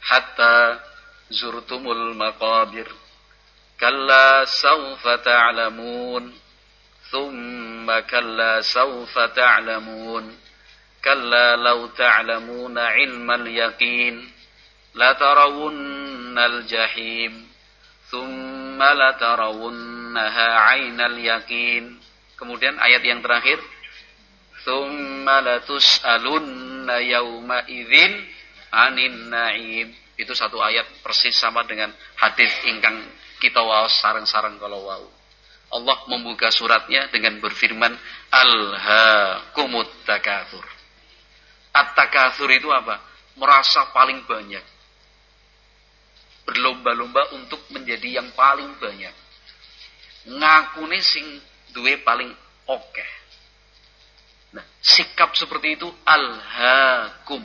hatta 0.02 0.82
zurtumul 1.30 2.14
maqabir. 2.18 2.86
Kalla 3.78 4.46
sawfa 4.46 5.22
ta'lamun, 5.22 6.30
thumma 7.10 7.51
sawfa 8.62 9.34
ta'lamun. 9.36 10.24
Kalla 11.02 11.58
law 11.58 11.90
ta'lamuna 11.92 12.94
'ilmal 12.96 13.46
yaqin, 13.50 14.22
la 14.94 15.18
tarawunnal 15.18 16.62
jahim." 16.64 17.52
Thumma 18.12 18.92
latarawunnaha 18.92 20.76
aynal 20.76 21.16
yakin. 21.16 21.96
Kemudian 22.36 22.76
ayat 22.76 23.00
yang 23.08 23.24
terakhir. 23.24 23.56
Latus'alunna 25.32 27.00
yawma 27.00 27.64
idzin 27.72 28.12
anin 28.68 29.32
na'im. 29.32 29.88
Itu 30.20 30.36
satu 30.36 30.60
ayat 30.60 30.84
persis 31.00 31.32
sama 31.40 31.64
dengan 31.64 31.88
hadis 32.20 32.52
ingkang 32.68 33.00
kita 33.40 33.64
waos 33.64 33.96
sarang-sarang 34.04 34.60
kalau 34.60 34.84
wau. 34.84 35.08
Allah 35.72 36.04
membuka 36.08 36.52
suratnya 36.52 37.08
dengan 37.08 37.40
berfirman 37.40 37.96
Alhaakumut 38.28 39.88
takatsur. 40.04 40.64
At-takatsur 41.72 42.52
itu 42.52 42.68
apa? 42.68 43.00
Merasa 43.40 43.88
paling 43.96 44.28
banyak 44.28 44.60
berlomba-lomba 46.42 47.32
untuk 47.38 47.62
menjadi 47.70 48.20
yang 48.22 48.28
paling 48.34 48.76
banyak. 48.76 49.14
Ngakune 50.28 50.98
sing 51.02 51.24
duwe 51.74 51.98
paling 52.02 52.30
oke. 52.68 53.06
Nah, 54.52 54.64
sikap 54.84 55.32
seperti 55.32 55.80
itu 55.80 55.88
alhaakum 56.04 57.40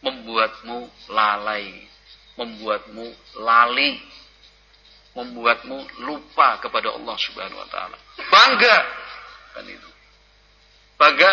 membuatmu 0.00 0.88
lalai, 1.12 1.84
membuatmu 2.38 3.06
lali, 3.44 4.00
membuatmu 5.18 6.06
lupa 6.06 6.62
kepada 6.62 6.94
Allah 6.94 7.16
Subhanahu 7.18 7.58
wa 7.58 7.68
taala. 7.74 7.98
Bangga 8.30 8.76
kan 9.58 9.66
itu. 9.66 9.90
Bangga 10.94 11.30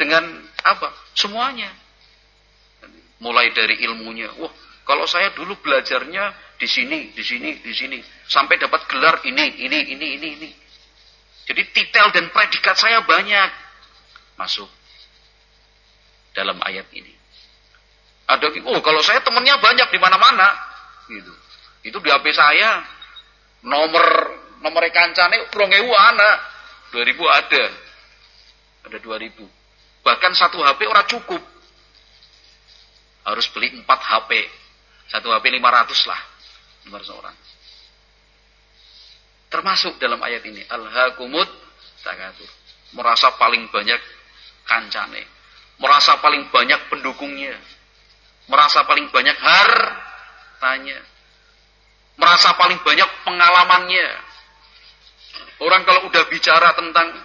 dengan 0.00 0.24
apa? 0.64 0.88
Semuanya. 1.12 1.68
Mulai 3.20 3.52
dari 3.52 3.84
ilmunya. 3.84 4.32
Wah, 4.40 4.52
kalau 4.88 5.04
saya 5.04 5.32
dulu 5.36 5.56
belajarnya 5.60 6.56
di 6.56 6.68
sini, 6.68 7.12
di 7.12 7.24
sini, 7.24 7.60
di 7.60 7.72
sini, 7.76 8.00
sampai 8.28 8.56
dapat 8.56 8.88
gelar 8.88 9.20
ini, 9.28 9.60
ini, 9.68 9.78
ini, 9.92 10.06
ini, 10.16 10.28
ini. 10.40 10.50
Jadi 11.46 11.62
titel 11.72 12.12
dan 12.12 12.32
predikat 12.32 12.76
saya 12.76 13.04
banyak 13.04 13.50
masuk 14.40 14.68
dalam 16.32 16.56
ayat 16.64 16.88
ini. 16.92 17.12
Ada 18.26 18.52
oh 18.66 18.80
kalau 18.82 19.00
saya 19.04 19.22
temennya 19.22 19.60
banyak 19.60 19.88
di 19.92 19.98
mana-mana, 20.00 20.48
gitu. 21.08 21.32
Itu 21.86 22.02
di 22.02 22.10
HP 22.10 22.34
saya 22.34 22.95
nomor 23.64 24.06
nomor 24.60 24.82
kancane 24.90 25.48
ewu 25.54 25.92
anak, 25.94 26.36
2000 26.92 27.24
ada. 27.28 27.64
Ada 28.86 28.98
2000. 29.02 29.42
Bahkan 30.06 30.32
satu 30.38 30.62
HP 30.62 30.86
ora 30.86 31.02
cukup. 31.06 31.42
Harus 33.26 33.50
beli 33.50 33.74
4 33.74 33.82
HP. 33.82 34.30
Satu 35.10 35.34
HP 35.34 35.50
500 35.50 36.06
lah. 36.06 36.20
500 36.86 37.18
orang. 37.18 37.36
Termasuk 39.50 39.98
dalam 39.98 40.22
ayat 40.22 40.46
ini. 40.46 40.62
Al-hakumut 40.70 41.50
takatur. 42.06 42.46
Merasa 42.94 43.34
paling 43.34 43.66
banyak 43.74 43.98
kancane. 44.62 45.26
Merasa 45.82 46.22
paling 46.22 46.46
banyak 46.54 46.86
pendukungnya. 46.86 47.58
Merasa 48.46 48.86
paling 48.86 49.10
banyak 49.10 49.34
hartanya. 49.34 51.02
Merasa 52.16 52.56
paling 52.56 52.80
banyak 52.80 53.08
pengalamannya. 53.24 54.06
Orang 55.60 55.84
kalau 55.88 56.08
udah 56.08 56.24
bicara 56.28 56.72
tentang 56.76 57.16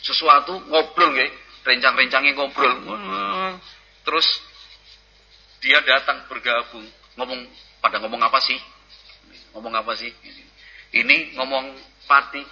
sesuatu 0.00 0.56
ngobrol 0.68 1.12
nggih, 1.12 1.30
rencang-rencangnya 1.64 2.32
ngobrol. 2.36 2.72
Terus 4.06 4.26
dia 5.60 5.82
datang 5.82 6.28
bergabung, 6.30 6.86
ngomong 7.18 7.40
pada 7.82 7.98
ngomong 8.00 8.22
apa 8.22 8.38
sih? 8.40 8.56
Ngomong 9.52 9.74
apa 9.74 9.92
sih? 9.96 10.12
Ini 10.94 11.36
ngomong 11.36 11.76
padi. 12.06 12.44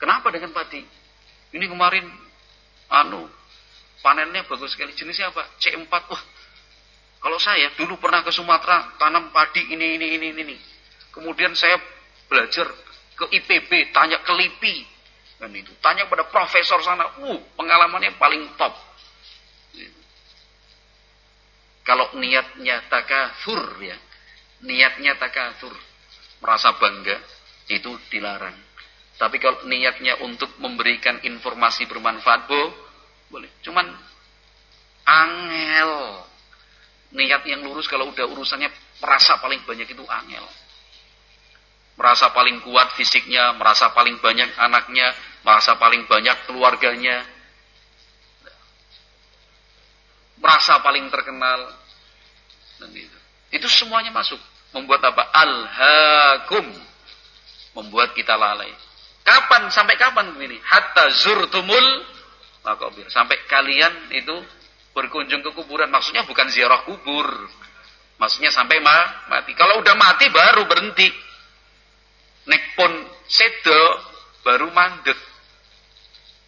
Kenapa 0.00 0.32
dengan 0.32 0.50
padi? 0.50 0.80
Ini 1.54 1.64
kemarin 1.68 2.08
anu 2.90 3.28
panennya 4.00 4.44
bagus 4.48 4.72
sekali. 4.74 4.96
Jenisnya 4.96 5.30
apa? 5.30 5.46
C4. 5.60 5.86
Wah, 5.88 6.22
kalau 7.20 7.38
saya 7.38 7.72
dulu 7.76 8.00
pernah 8.00 8.24
ke 8.24 8.32
Sumatera 8.32 8.96
tanam 8.96 9.30
padi 9.30 9.70
ini 9.70 10.00
ini 10.00 10.06
ini 10.16 10.28
ini. 10.34 10.56
Kemudian 11.10 11.52
saya 11.58 11.78
belajar 12.30 12.70
ke 13.18 13.24
IPB, 13.28 13.90
tanya 13.90 14.22
ke 14.22 14.32
LIPI 14.32 14.76
kan 15.40 15.50
itu. 15.56 15.72
Tanya 15.80 16.04
pada 16.04 16.28
profesor 16.28 16.84
sana, 16.84 17.16
uh, 17.24 17.40
pengalamannya 17.56 18.14
paling 18.20 18.44
top. 18.60 18.76
Kalau 21.80 22.12
niatnya 22.20 22.86
takathur 22.92 23.80
ya, 23.80 23.96
niatnya 24.62 25.16
takathur, 25.16 25.72
merasa 26.44 26.76
bangga, 26.76 27.16
itu 27.72 27.88
dilarang. 28.12 28.54
Tapi 29.16 29.36
kalau 29.40 29.64
niatnya 29.64 30.20
untuk 30.20 30.54
memberikan 30.60 31.24
informasi 31.24 31.88
bermanfaat, 31.88 32.46
bo, 32.46 32.62
boleh. 33.32 33.48
Cuman 33.64 33.88
angel. 35.08 35.92
Niat 37.10 37.42
yang 37.42 37.66
lurus 37.66 37.90
kalau 37.90 38.06
udah 38.14 38.22
urusannya 38.22 38.70
merasa 39.02 39.34
paling 39.42 39.66
banyak 39.66 39.88
itu 39.88 40.04
angel. 40.06 40.46
Merasa 42.00 42.32
paling 42.32 42.64
kuat 42.64 42.96
fisiknya, 42.96 43.52
merasa 43.60 43.92
paling 43.92 44.16
banyak 44.24 44.56
anaknya, 44.56 45.12
merasa 45.44 45.76
paling 45.76 46.08
banyak 46.08 46.48
keluarganya, 46.48 47.20
merasa 50.40 50.80
paling 50.80 51.06
terkenal. 51.12 51.76
Dan 52.80 52.90
itu. 52.96 53.18
itu 53.52 53.68
semuanya 53.68 54.08
masuk. 54.10 54.40
Membuat 54.72 55.04
apa? 55.04 55.28
Alhaakum. 55.28 56.66
Membuat 57.76 58.16
kita 58.16 58.34
lalai. 58.34 58.72
Kapan? 59.20 59.68
Sampai 59.68 60.00
kapan 60.00 60.32
begini? 60.32 60.56
Hatta 60.64 61.12
zurtumul 61.12 61.86
makobir. 62.64 63.06
Sampai 63.12 63.36
kalian 63.44 64.10
itu 64.16 64.34
berkunjung 64.96 65.44
ke 65.44 65.52
kuburan. 65.52 65.92
Maksudnya 65.92 66.24
bukan 66.24 66.48
ziarah 66.48 66.82
kubur. 66.88 67.28
Maksudnya 68.16 68.48
sampai 68.48 68.80
ma 68.80 69.28
mati. 69.28 69.52
Kalau 69.52 69.84
udah 69.84 69.94
mati 69.94 70.26
baru 70.32 70.64
berhenti. 70.64 71.29
Nek 72.48 72.62
pun 72.78 72.92
sedo 73.28 73.82
baru 74.40 74.72
mandek. 74.72 75.18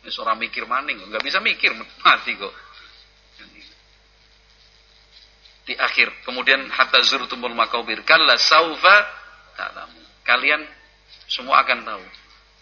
Ini 0.02 0.10
seorang 0.10 0.40
mikir 0.40 0.66
maning, 0.66 0.98
nggak 0.98 1.22
bisa 1.22 1.38
mikir 1.38 1.70
mati 2.02 2.34
kok 2.34 2.54
di 5.66 5.74
akhir. 5.78 6.10
Kemudian 6.26 6.66
hatta 6.70 7.02
zurtumul 7.06 7.54
makabir 7.54 8.02
kalla 8.02 8.34
saufa 8.38 8.96
ta'lamu. 9.58 10.00
kalian 10.26 10.62
semua 11.30 11.62
akan 11.62 11.86
tahu. 11.86 12.04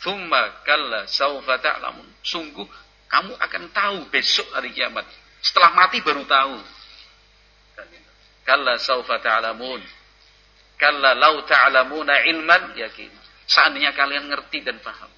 Thumma 0.00 0.64
kalla 0.64 1.04
saufa 1.08 1.60
ta'lamun. 1.60 2.08
Sungguh 2.24 2.64
kamu 3.10 3.32
akan 3.36 3.62
tahu 3.72 3.98
besok 4.12 4.48
hari 4.56 4.72
kiamat. 4.72 5.04
Setelah 5.40 5.72
mati 5.76 6.00
baru 6.04 6.24
tahu. 6.24 6.56
Kalla 8.44 8.76
saufa 8.80 9.20
ta'lamun. 9.20 9.80
Kalla 10.80 11.12
lau 11.12 11.44
ta'lamuna 11.44 12.24
ilman 12.28 12.76
yakin. 12.76 13.12
Seandainya 13.51 13.90
kalian 13.98 14.30
ngerti 14.30 14.62
dan 14.62 14.78
paham. 14.78 15.11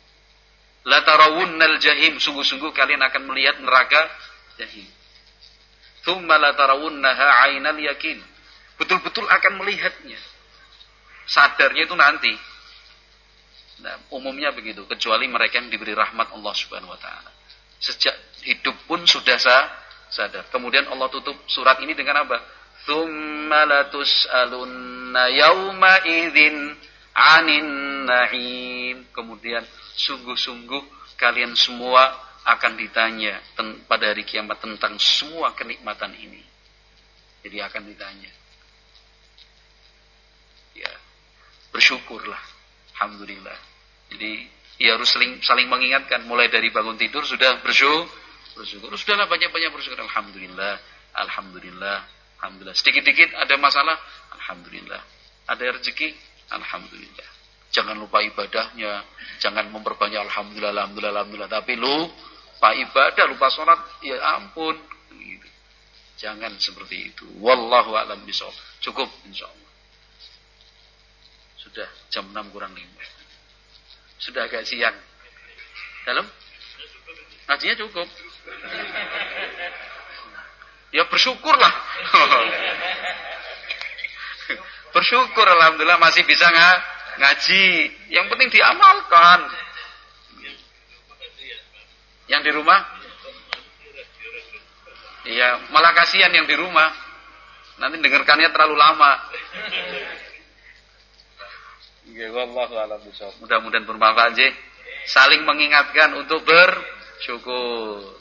La 0.89 1.05
tarawunnal 1.05 1.77
jahim. 1.77 2.17
Sungguh-sungguh 2.17 2.73
kalian 2.73 3.05
akan 3.05 3.29
melihat 3.29 3.61
neraka 3.61 4.09
jahim. 4.57 4.89
Thumma 6.01 6.41
la 6.41 6.57
tarawunnaha 6.57 7.53
ainal 7.53 7.77
yakin. 7.77 8.17
Betul-betul 8.81 9.29
akan 9.29 9.53
melihatnya. 9.61 10.17
Sadarnya 11.29 11.85
itu 11.85 11.93
nanti. 11.93 12.33
Nah, 13.85 13.99
umumnya 14.15 14.55
begitu, 14.55 14.87
kecuali 14.87 15.27
mereka 15.27 15.59
yang 15.59 15.69
diberi 15.69 15.93
rahmat 15.93 16.33
Allah 16.33 16.55
Subhanahu 16.55 16.95
wa 16.95 17.01
taala. 17.03 17.31
Sejak 17.83 18.15
hidup 18.47 18.75
pun 18.87 19.03
sudah 19.05 19.37
sah, 19.37 19.69
sadar. 20.09 20.49
Kemudian 20.49 20.89
Allah 20.89 21.11
tutup 21.13 21.35
surat 21.51 21.79
ini 21.83 21.93
dengan 21.93 22.23
apa? 22.23 22.39
Tsumma 22.87 23.67
latus'alunna 23.67 25.25
yauma 25.35 25.93
idzin 26.07 26.75
'anin 27.15 27.69
na'im. 28.09 28.97
Kemudian 29.13 29.65
sungguh-sungguh 29.97 31.17
kalian 31.21 31.55
semua 31.55 32.11
akan 32.43 32.75
ditanya 32.75 33.39
pada 33.87 34.11
hari 34.11 34.27
kiamat 34.27 34.59
tentang 34.59 34.99
semua 34.99 35.55
kenikmatan 35.55 36.11
ini. 36.19 36.43
Jadi 37.43 37.59
akan 37.63 37.83
ditanya. 37.87 38.33
Ya, 40.75 40.93
bersyukurlah. 41.71 42.39
Alhamdulillah. 42.97 43.59
Jadi 44.15 44.47
ya 44.79 44.95
harus 44.95 45.11
saling, 45.11 45.43
saling 45.43 45.67
mengingatkan. 45.67 46.23
Mulai 46.27 46.51
dari 46.51 46.71
bangun 46.71 46.99
tidur 46.99 47.23
sudah 47.27 47.63
bersyukur. 47.63 48.07
Bersyukur. 48.53 48.93
Sudahlah 48.95 49.27
banyak-banyak 49.27 49.71
bersyukur. 49.75 50.03
Alhamdulillah. 50.03 50.79
Alhamdulillah. 51.19 51.99
Alhamdulillah. 52.41 52.77
Sedikit-sedikit 52.77 53.35
ada 53.39 53.55
masalah. 53.59 53.97
Alhamdulillah. 54.39 55.03
Ada 55.51 55.79
rezeki. 55.79 56.15
Alhamdulillah. 56.61 57.29
Jangan 57.73 57.97
lupa 57.97 58.21
ibadahnya. 58.21 59.05
Jangan 59.41 59.73
memperbanyak 59.73 60.21
Alhamdulillah, 60.29 60.73
Alhamdulillah, 60.77 61.13
Alhamdulillah. 61.17 61.51
Tapi 61.51 61.73
lupa 61.81 62.69
ibadah, 62.77 63.25
lupa 63.33 63.49
sholat. 63.49 63.81
Ya 64.05 64.21
ampun. 64.37 64.77
Gitu. 65.17 65.49
Jangan 66.21 66.53
seperti 66.61 67.13
itu. 67.13 67.25
Wallahu 67.41 67.97
a'lam 67.97 68.23
bishawab. 68.29 68.53
Cukup 68.85 69.09
insya 69.25 69.49
Allah. 69.49 69.71
Sudah 71.57 71.89
jam 72.13 72.29
6 72.29 72.53
kurang 72.53 72.77
5 72.77 73.23
sudah 74.23 74.47
agak 74.47 74.63
siang. 74.63 74.95
Dalam? 76.07 76.27
Ngajinya 77.51 77.75
cukup. 77.83 78.07
Ya 80.95 81.03
bersyukurlah. 81.11 81.73
Bersyukur 84.93 85.47
alhamdulillah 85.49 85.99
masih 85.99 86.23
bisa 86.29 86.45
nggak 86.49 86.77
ngaji. 87.19 87.65
Yang 88.13 88.27
penting 88.29 88.49
diamalkan. 88.53 89.41
Yang 92.29 92.43
di 92.49 92.51
rumah? 92.53 92.81
Iya, 95.23 95.71
malah 95.71 95.93
kasihan 95.95 96.33
yang 96.35 96.45
di 96.45 96.57
rumah. 96.59 96.93
Nanti 97.81 97.99
dengarkannya 97.99 98.49
terlalu 98.53 98.77
lama. 98.77 99.13
Mudah-mudahan 103.41 103.87
bermanfaat 103.89 104.33
sih. 104.37 104.51
Saling 105.09 105.43
mengingatkan 105.43 106.15
untuk 106.15 106.45
bersyukur. 106.45 108.19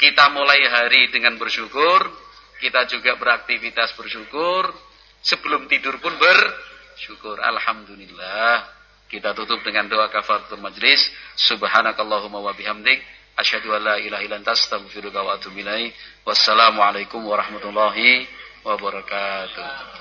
Kita 0.00 0.34
mulai 0.34 0.66
hari 0.66 1.14
dengan 1.14 1.38
bersyukur, 1.38 2.10
kita 2.58 2.90
juga 2.90 3.14
beraktivitas 3.14 3.94
bersyukur, 3.94 4.74
sebelum 5.22 5.70
tidur 5.70 5.96
pun 6.02 6.12
bersyukur. 6.18 7.38
Alhamdulillah. 7.38 8.82
Kita 9.08 9.36
tutup 9.36 9.60
dengan 9.62 9.86
doa 9.86 10.08
kafaratul 10.08 10.60
majlis. 10.60 11.00
Subhanakallahumma 11.36 12.40
wa 12.40 12.52
bihamdik 12.56 13.00
asyhadu 13.36 13.72
an 13.76 13.80
la 13.84 13.96
ilaha 14.00 14.22
illa 14.24 14.36
anta 14.40 14.52
astaghfiruka 14.56 15.20
wa 15.20 15.36
atubu 15.36 15.60
ilaik. 15.60 15.92
Wassalamualaikum 16.24 17.20
warahmatullahi 17.20 18.24
wabarakatuh. 18.64 20.00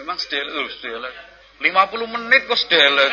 Memang 0.00 0.16
sedelek, 0.16 0.54
oh, 0.54 0.70
sedelek. 0.80 1.14
50 1.60 2.14
menit 2.14 2.40
kok 2.48 2.56
sedelek. 2.56 3.12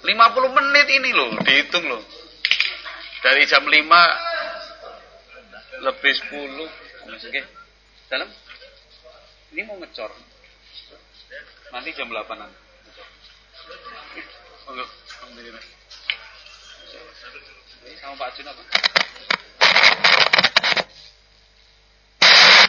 50 0.00 0.56
menit 0.56 0.86
ini 0.88 1.10
loh, 1.12 1.28
dihitung 1.44 1.84
loh. 1.84 2.00
Dari 3.20 3.44
jam 3.44 3.68
5 3.68 3.74
lebih 5.84 6.12
10. 6.32 6.64
Oke. 7.10 7.42
Dalam? 8.08 8.28
Ini 9.52 9.60
mau 9.68 9.76
ngecor. 9.76 10.08
Nanti 11.70 11.92
jam 11.92 12.08
8-an. 12.08 12.50
Alhamdulillah. 14.70 15.64
Sama 18.00 18.14
Pak 18.16 18.28
Jun 18.38 18.48
apa? 18.48 18.62